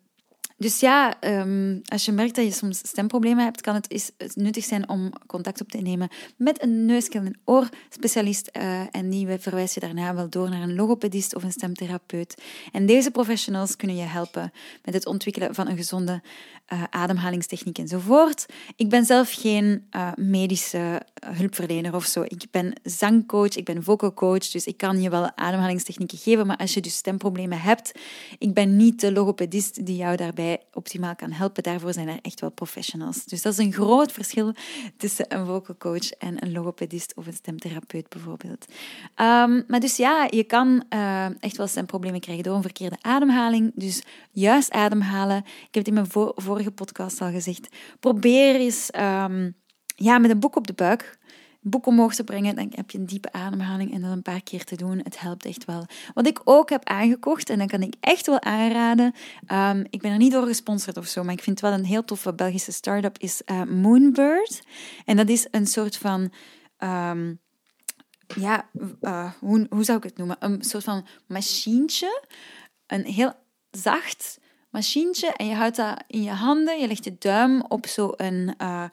dus 0.64 0.80
ja, 0.80 1.16
um, 1.22 1.82
als 1.86 2.06
je 2.06 2.12
merkt 2.12 2.36
dat 2.36 2.46
je 2.46 2.52
soms 2.52 2.78
stemproblemen 2.78 3.44
hebt, 3.44 3.62
kan 3.62 3.76
het 3.76 4.12
nuttig 4.36 4.64
zijn 4.64 4.90
om 4.90 5.12
contact 5.28 5.62
op 5.62 5.70
te 5.70 5.78
nemen 5.78 6.10
met 6.38 6.64
een 6.64 6.86
neuskeel- 6.86 7.22
en 7.22 7.40
oorspecialist. 7.46 8.50
Uh, 8.58 8.82
en 8.92 9.10
die 9.10 9.28
verwijst 9.40 9.74
je 9.74 9.80
daarna 9.80 10.16
wel 10.16 10.30
door 10.30 10.50
naar 10.50 10.62
een 10.62 10.76
logopedist 10.76 11.36
of 11.36 11.44
een 11.44 11.52
stemtherapeut. 11.52 12.42
En 12.72 12.86
deze 12.86 13.12
professionals 13.12 13.76
kunnen 13.76 13.98
je 13.98 14.04
helpen 14.04 14.52
met 14.84 14.94
het 14.94 15.06
ontwikkelen 15.06 15.56
van 15.56 15.68
een 15.68 15.78
gezonde 15.78 16.22
uh, 16.74 16.84
ademhalingstechniek 16.90 17.78
enzovoort. 17.78 18.46
Ik 18.76 18.90
ben 18.90 19.06
zelf 19.06 19.32
geen 19.32 19.88
uh, 19.96 20.12
medische 20.16 21.02
hulpverlener 21.26 21.96
of 21.96 22.06
zo. 22.06 22.22
Ik 22.22 22.46
ben 22.52 22.74
zangcoach, 22.84 23.56
ik 23.56 23.66
ben 23.66 23.84
vocal 23.84 24.14
coach, 24.14 24.48
dus 24.48 24.66
ik 24.66 24.78
kan 24.78 25.02
je 25.02 25.10
wel 25.10 25.38
ademhalingstechnieken 25.38 26.18
geven. 26.18 26.48
Maar 26.48 26.58
als 26.58 26.74
je 26.74 26.82
dus 26.82 26.96
stemproblemen 26.96 27.62
hebt, 27.62 27.92
ik 28.38 28.54
ben 28.54 28.76
niet 28.76 29.02
de 29.02 29.12
logopedist 29.12 29.86
die 29.86 29.96
jou 29.96 30.16
daarbij 30.16 30.53
optimaal 30.74 31.16
kan 31.16 31.32
helpen. 31.32 31.64
Daarvoor 31.64 31.94
zijn 31.94 32.08
er 32.08 32.20
echt 32.22 32.40
wel 32.40 32.52
professionals. 32.52 33.26
Dus 33.26 33.42
dat 33.42 33.54
is 33.54 33.60
een 33.60 33.74
groot 33.74 34.12
verschil 34.12 34.54
tussen 34.98 35.26
een 35.34 35.46
vocal 35.46 35.78
coach 35.78 36.12
en 36.12 36.44
een 36.44 36.52
logopedist 36.52 37.16
of 37.16 37.28
een 37.28 37.34
stemtherapeut 37.34 38.10
bijvoorbeeld. 38.10 38.66
Um, 39.22 39.64
maar 39.68 39.80
dus 39.80 39.98
ja, 39.98 40.28
je 40.30 40.44
kan 40.44 40.84
uh, 40.90 41.44
echt 41.44 41.58
wel 41.58 41.68
stemproblemen 41.68 42.20
krijgen 42.20 42.44
door 42.44 42.56
een 42.56 42.62
verkeerde 42.62 42.98
ademhaling. 43.02 43.72
Dus 43.76 44.04
juist 44.32 44.72
ademhalen. 44.72 45.38
Ik 45.38 45.46
heb 45.72 45.86
het 45.86 45.88
in 45.88 45.94
mijn 45.94 46.34
vorige 46.36 46.72
podcast 46.72 47.22
al 47.22 47.32
gezegd. 47.32 47.68
Probeer 48.00 48.56
eens 48.56 48.90
um, 48.96 49.56
ja, 49.96 50.18
met 50.18 50.32
een 50.32 50.40
boek 50.40 50.56
op 50.56 50.68
de 50.68 50.74
buik 50.74 51.18
boek 51.64 51.86
omhoog 51.86 52.16
te 52.16 52.24
brengen, 52.24 52.56
dan 52.56 52.72
heb 52.76 52.92
je 52.92 52.98
een 52.98 53.06
diepe 53.06 53.32
ademhaling 53.32 53.94
en 53.94 54.02
dat 54.02 54.12
een 54.12 54.22
paar 54.22 54.42
keer 54.42 54.64
te 54.64 54.76
doen. 54.76 55.00
Het 55.04 55.20
helpt 55.20 55.46
echt 55.46 55.66
wel. 55.66 55.86
Wat 56.14 56.28
ik 56.28 56.42
ook 56.44 56.70
heb 56.70 56.84
aangekocht, 56.84 57.50
en 57.50 57.60
dat 57.60 57.70
kan 57.70 57.82
ik 57.82 57.96
echt 58.00 58.26
wel 58.26 58.42
aanraden, 58.42 59.14
um, 59.52 59.86
ik 59.90 60.02
ben 60.02 60.12
er 60.12 60.18
niet 60.18 60.32
door 60.32 60.46
gesponsord 60.46 60.98
of 60.98 61.08
zo, 61.08 61.24
maar 61.24 61.34
ik 61.34 61.44
vind 61.44 61.62
het 61.62 61.70
wel 61.70 61.80
een 61.80 61.86
heel 61.86 62.06
toffe 62.06 62.34
Belgische 62.34 62.72
start-up, 62.72 63.18
is 63.18 63.42
uh, 63.46 63.64
Moonbird. 63.64 64.62
En 65.06 65.18
dat 65.18 65.30
is 65.30 65.48
een 65.52 65.68
soort 65.68 65.98
van... 65.98 66.32
Um, 66.80 67.42
ja, 68.36 68.70
uh, 69.02 69.32
hoe, 69.40 69.68
hoe 69.70 69.84
zou 69.84 69.98
ik 69.98 70.04
het 70.04 70.18
noemen? 70.18 70.36
Een 70.40 70.64
soort 70.64 70.84
van 70.84 71.06
machientje. 71.28 72.24
Een 72.88 73.06
heel 73.06 73.34
zacht 73.72 74.40
machientje. 74.70 75.28
En 75.28 75.48
je 75.48 75.56
houdt 75.56 75.76
dat 75.76 76.04
in 76.08 76.24
je 76.24 76.32
handen. 76.32 76.80
Je 76.80 76.88
legt 76.88 77.04
je 77.04 77.16
duim 77.20 77.62
op 77.68 77.86
zo'n... 77.86 78.54
Uh, 78.62 78.86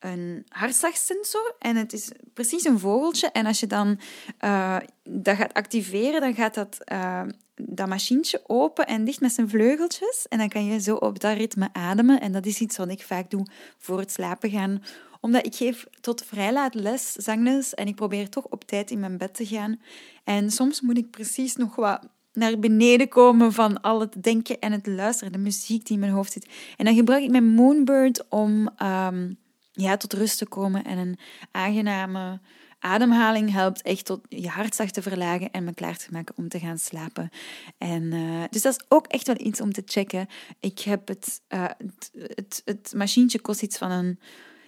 een 0.00 0.46
hartslagsensor 0.48 1.54
en 1.58 1.76
het 1.76 1.92
is 1.92 2.10
precies 2.34 2.64
een 2.64 2.78
vogeltje. 2.78 3.30
En 3.30 3.46
als 3.46 3.60
je 3.60 3.66
dan 3.66 4.00
uh, 4.44 4.76
dat 5.02 5.36
gaat 5.36 5.54
activeren, 5.54 6.20
dan 6.20 6.34
gaat 6.34 6.54
dat, 6.54 6.78
uh, 6.92 7.22
dat 7.54 7.88
machientje 7.88 8.42
open 8.46 8.86
en 8.86 9.04
dicht 9.04 9.20
met 9.20 9.32
zijn 9.32 9.48
vleugeltjes. 9.48 10.26
En 10.28 10.38
dan 10.38 10.48
kan 10.48 10.64
je 10.64 10.80
zo 10.80 10.94
op 10.94 11.20
dat 11.20 11.36
ritme 11.36 11.68
ademen. 11.72 12.20
En 12.20 12.32
dat 12.32 12.46
is 12.46 12.60
iets 12.60 12.76
wat 12.76 12.90
ik 12.90 13.02
vaak 13.02 13.30
doe 13.30 13.46
voor 13.78 13.98
het 13.98 14.12
slapen 14.12 14.50
gaan. 14.50 14.82
Omdat 15.20 15.46
ik 15.46 15.54
geef 15.54 15.86
tot 16.00 16.24
vrij 16.24 16.52
laat 16.52 16.74
les, 16.74 17.12
zangles, 17.12 17.74
en 17.74 17.86
ik 17.86 17.94
probeer 17.94 18.28
toch 18.28 18.44
op 18.44 18.64
tijd 18.64 18.90
in 18.90 19.00
mijn 19.00 19.18
bed 19.18 19.34
te 19.34 19.46
gaan. 19.46 19.80
En 20.24 20.50
soms 20.50 20.80
moet 20.80 20.98
ik 20.98 21.10
precies 21.10 21.56
nog 21.56 21.76
wat 21.76 22.08
naar 22.32 22.58
beneden 22.58 23.08
komen 23.08 23.52
van 23.52 23.80
al 23.80 24.00
het 24.00 24.22
denken 24.22 24.58
en 24.58 24.72
het 24.72 24.86
luisteren, 24.86 25.32
de 25.32 25.38
muziek 25.38 25.84
die 25.84 25.94
in 25.94 26.00
mijn 26.00 26.12
hoofd 26.12 26.32
zit. 26.32 26.48
En 26.76 26.84
dan 26.84 26.94
gebruik 26.94 27.22
ik 27.22 27.30
mijn 27.30 27.46
Moonbird 27.46 28.28
om... 28.28 28.70
Um, 28.82 29.38
ja, 29.72 29.96
tot 29.96 30.12
rust 30.12 30.38
te 30.38 30.46
komen 30.46 30.84
en 30.84 30.98
een 30.98 31.18
aangename 31.50 32.40
ademhaling 32.80 33.52
helpt 33.52 33.82
echt 33.82 34.04
tot 34.04 34.20
je 34.28 34.48
hartslag 34.48 34.90
te 34.90 35.02
verlagen 35.02 35.50
en 35.50 35.64
me 35.64 35.74
klaar 35.74 35.96
te 35.96 36.06
maken 36.10 36.34
om 36.36 36.48
te 36.48 36.58
gaan 36.58 36.78
slapen. 36.78 37.30
En, 37.78 38.02
uh, 38.02 38.44
dus 38.50 38.62
dat 38.62 38.72
is 38.72 38.84
ook 38.88 39.06
echt 39.06 39.26
wel 39.26 39.36
iets 39.38 39.60
om 39.60 39.72
te 39.72 39.82
checken. 39.84 40.26
Ik 40.60 40.78
heb 40.78 41.08
het, 41.08 41.40
uh, 41.48 41.64
het, 41.64 42.10
het, 42.34 42.62
het, 42.64 42.92
machientje 42.96 43.40
kost 43.40 43.62
iets 43.62 43.78
van 43.78 43.90
een. 43.90 44.18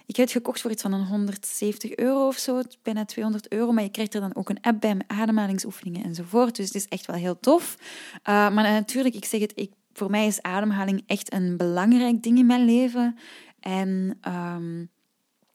Ik 0.07 0.17
heb 0.17 0.27
het 0.27 0.37
gekocht 0.37 0.61
voor 0.61 0.71
iets 0.71 0.83
van 0.83 0.93
een 0.93 1.07
170 1.07 1.97
euro 1.97 2.27
of 2.27 2.37
zo, 2.37 2.63
bijna 2.83 3.05
200 3.05 3.53
euro. 3.53 3.73
Maar 3.73 3.83
je 3.83 3.91
krijgt 3.91 4.15
er 4.15 4.21
dan 4.21 4.35
ook 4.35 4.49
een 4.49 4.61
app 4.61 4.81
bij 4.81 4.95
met 4.95 5.09
ademhalingsoefeningen 5.09 6.05
enzovoort. 6.05 6.57
Dus 6.57 6.67
het 6.67 6.75
is 6.75 6.89
echt 6.89 7.07
wel 7.07 7.17
heel 7.17 7.41
tof. 7.41 7.77
Uh, 7.81 8.25
maar 8.25 8.53
natuurlijk, 8.53 9.15
ik 9.15 9.25
zeg 9.25 9.41
het, 9.41 9.53
ik, 9.55 9.73
voor 9.93 10.11
mij 10.11 10.27
is 10.27 10.43
ademhaling 10.43 11.03
echt 11.07 11.33
een 11.33 11.57
belangrijk 11.57 12.23
ding 12.23 12.39
in 12.39 12.47
mijn 12.47 12.65
leven. 12.65 13.17
En 13.63 14.19
um, 14.29 14.91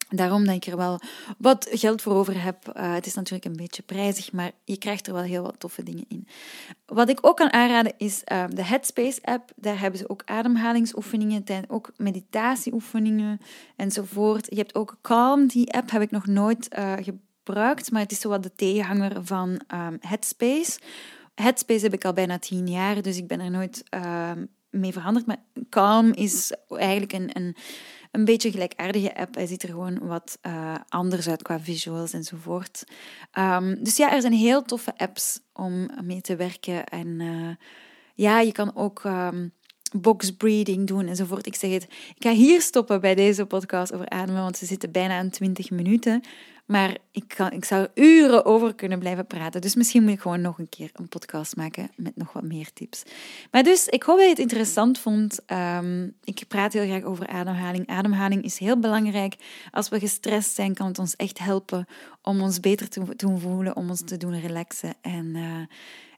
Daarom 0.09 0.45
dat 0.45 0.55
ik 0.55 0.65
er 0.65 0.77
wel 0.77 0.99
wat 1.37 1.67
geld 1.71 2.01
voor 2.01 2.13
over 2.13 2.43
heb. 2.43 2.73
Uh, 2.77 2.93
het 2.93 3.05
is 3.05 3.13
natuurlijk 3.13 3.45
een 3.45 3.55
beetje 3.55 3.81
prijzig, 3.81 4.31
maar 4.31 4.51
je 4.63 4.77
krijgt 4.77 5.07
er 5.07 5.13
wel 5.13 5.21
heel 5.21 5.43
wat 5.43 5.59
toffe 5.59 5.83
dingen 5.83 6.05
in. 6.07 6.27
Wat 6.85 7.09
ik 7.09 7.19
ook 7.21 7.37
kan 7.37 7.53
aanraden 7.53 7.93
is 7.97 8.21
uh, 8.31 8.43
de 8.49 8.63
Headspace-app. 8.63 9.51
Daar 9.55 9.79
hebben 9.79 9.99
ze 9.99 10.09
ook 10.09 10.21
ademhalingsoefeningen, 10.25 11.43
ook 11.67 11.91
meditatieoefeningen 11.97 13.39
enzovoort. 13.75 14.47
Je 14.49 14.55
hebt 14.55 14.75
ook 14.75 14.97
Calm, 15.01 15.47
die 15.47 15.73
app 15.73 15.91
heb 15.91 16.01
ik 16.01 16.11
nog 16.11 16.25
nooit 16.25 16.75
uh, 16.77 16.93
gebruikt, 17.01 17.91
maar 17.91 18.01
het 18.01 18.11
is 18.11 18.19
zo 18.19 18.29
wat 18.29 18.43
de 18.43 18.55
tegenhanger 18.55 19.25
van 19.25 19.61
um, 19.73 19.97
Headspace. 19.99 20.79
Headspace 21.35 21.83
heb 21.83 21.93
ik 21.93 22.05
al 22.05 22.13
bijna 22.13 22.39
tien 22.39 22.67
jaar, 22.67 23.01
dus 23.01 23.17
ik 23.17 23.27
ben 23.27 23.39
er 23.39 23.51
nooit 23.51 23.83
mee 24.69 24.91
veranderd. 24.91 25.25
Maar 25.25 25.41
Calm 25.69 26.13
is 26.13 26.51
eigenlijk 26.69 27.13
een, 27.13 27.29
een 27.33 27.55
een 28.11 28.25
beetje 28.25 28.51
gelijkaardige 28.51 29.15
app. 29.15 29.35
Hij 29.35 29.45
ziet 29.45 29.63
er 29.63 29.69
gewoon 29.69 30.07
wat 30.07 30.37
uh, 30.47 30.75
anders 30.89 31.29
uit 31.29 31.41
qua 31.41 31.59
visuals 31.59 32.13
enzovoort. 32.13 32.83
Um, 33.39 33.83
dus 33.83 33.97
ja, 33.97 34.13
er 34.13 34.21
zijn 34.21 34.33
heel 34.33 34.61
toffe 34.61 34.97
apps 34.97 35.39
om 35.53 35.89
mee 36.03 36.21
te 36.21 36.35
werken. 36.35 36.85
En 36.85 37.07
uh, 37.07 37.49
ja, 38.15 38.39
je 38.39 38.51
kan 38.51 38.75
ook 38.75 39.03
um, 39.03 39.53
box 39.91 40.37
doen 40.85 41.07
enzovoort. 41.07 41.45
Ik 41.45 41.55
zeg 41.55 41.71
het, 41.71 41.83
ik 42.15 42.23
ga 42.23 42.31
hier 42.31 42.61
stoppen 42.61 43.01
bij 43.01 43.15
deze 43.15 43.45
podcast 43.45 43.93
over 43.93 44.09
ademen, 44.09 44.41
want 44.41 44.57
ze 44.57 44.65
zitten 44.65 44.91
bijna 44.91 45.17
aan 45.17 45.29
20 45.29 45.69
minuten. 45.69 46.23
Maar 46.67 46.97
ik, 47.11 47.23
kan, 47.27 47.51
ik 47.51 47.65
zou 47.65 47.87
uren 47.93 48.45
over 48.45 48.75
kunnen 48.75 48.99
blijven 48.99 49.27
praten. 49.27 49.61
Dus 49.61 49.75
misschien 49.75 50.03
moet 50.03 50.11
ik 50.11 50.19
gewoon 50.19 50.41
nog 50.41 50.59
een 50.59 50.69
keer 50.69 50.89
een 50.93 51.07
podcast 51.07 51.55
maken 51.55 51.91
met 51.95 52.15
nog 52.15 52.33
wat 52.33 52.43
meer 52.43 52.73
tips. 52.73 53.03
Maar 53.51 53.63
dus, 53.63 53.87
ik 53.87 54.03
hoop 54.03 54.15
dat 54.15 54.25
je 54.25 54.29
het 54.29 54.39
interessant 54.39 54.99
vond. 54.99 55.39
Um, 55.47 56.15
ik 56.23 56.43
praat 56.47 56.73
heel 56.73 56.85
graag 56.85 57.03
over 57.03 57.27
ademhaling. 57.27 57.87
Ademhaling 57.87 58.43
is 58.43 58.57
heel 58.57 58.79
belangrijk. 58.79 59.35
Als 59.71 59.89
we 59.89 59.99
gestrest 59.99 60.55
zijn, 60.55 60.73
kan 60.73 60.87
het 60.87 60.99
ons 60.99 61.15
echt 61.15 61.39
helpen 61.39 61.85
om 62.21 62.41
ons 62.41 62.59
beter 62.59 62.89
te 62.89 63.01
doen 63.15 63.39
voelen, 63.39 63.75
om 63.75 63.89
ons 63.89 64.01
te 64.05 64.17
doen 64.17 64.39
relaxen. 64.39 64.93
En 65.01 65.25
uh, 65.35 65.65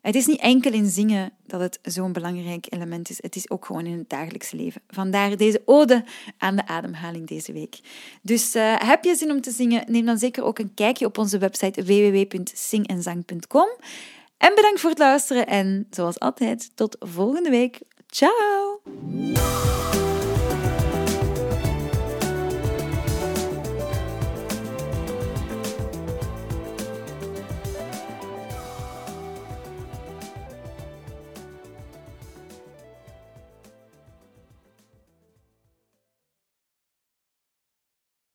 Het 0.02 0.16
is 0.16 0.26
niet 0.26 0.40
enkel 0.40 0.72
in 0.72 0.90
zingen 0.90 1.32
dat 1.46 1.60
het 1.60 1.80
zo'n 1.82 2.14
belangrijk 2.14 2.66
element 2.70 3.10
is. 3.10 3.22
Het 3.22 3.36
is 3.36 3.50
ook 3.50 3.66
gewoon 3.66 3.86
in 3.86 3.98
het 3.98 4.10
dagelijkse 4.10 4.56
leven. 4.56 4.82
Vandaar 4.88 5.38
deze 5.38 5.62
ode 5.66 6.04
aan 6.38 6.56
de 6.56 6.68
ademhaling 6.68 7.28
deze 7.28 7.54
week. 7.54 7.80
Dus 8.22 8.56
uh, 8.56 8.76
heb 8.78 9.04
je 9.04 9.16
zin 9.16 9.32
om 9.32 9.42
te 9.42 9.52
zingen? 9.52 9.84
Neem 9.88 10.06
dan 10.06 10.18
zeker 10.18 10.44
ook 10.44 10.60
een 10.60 10.74
kijkje 10.74 11.06
op 11.06 11.18
onze 11.18 11.38
website 11.38 11.84
www.zingenzang.com. 11.84 13.68
En 14.38 14.56
bedankt 14.56 14.80
voor 14.80 14.90
het 14.90 15.00
luisteren 15.00 15.48
en 15.48 15.88
zoals 15.90 16.20
altijd, 16.20 16.72
tot 16.76 16.96
volgende 17.00 17.50
week. 17.50 17.80
Ciao! 18.08 18.82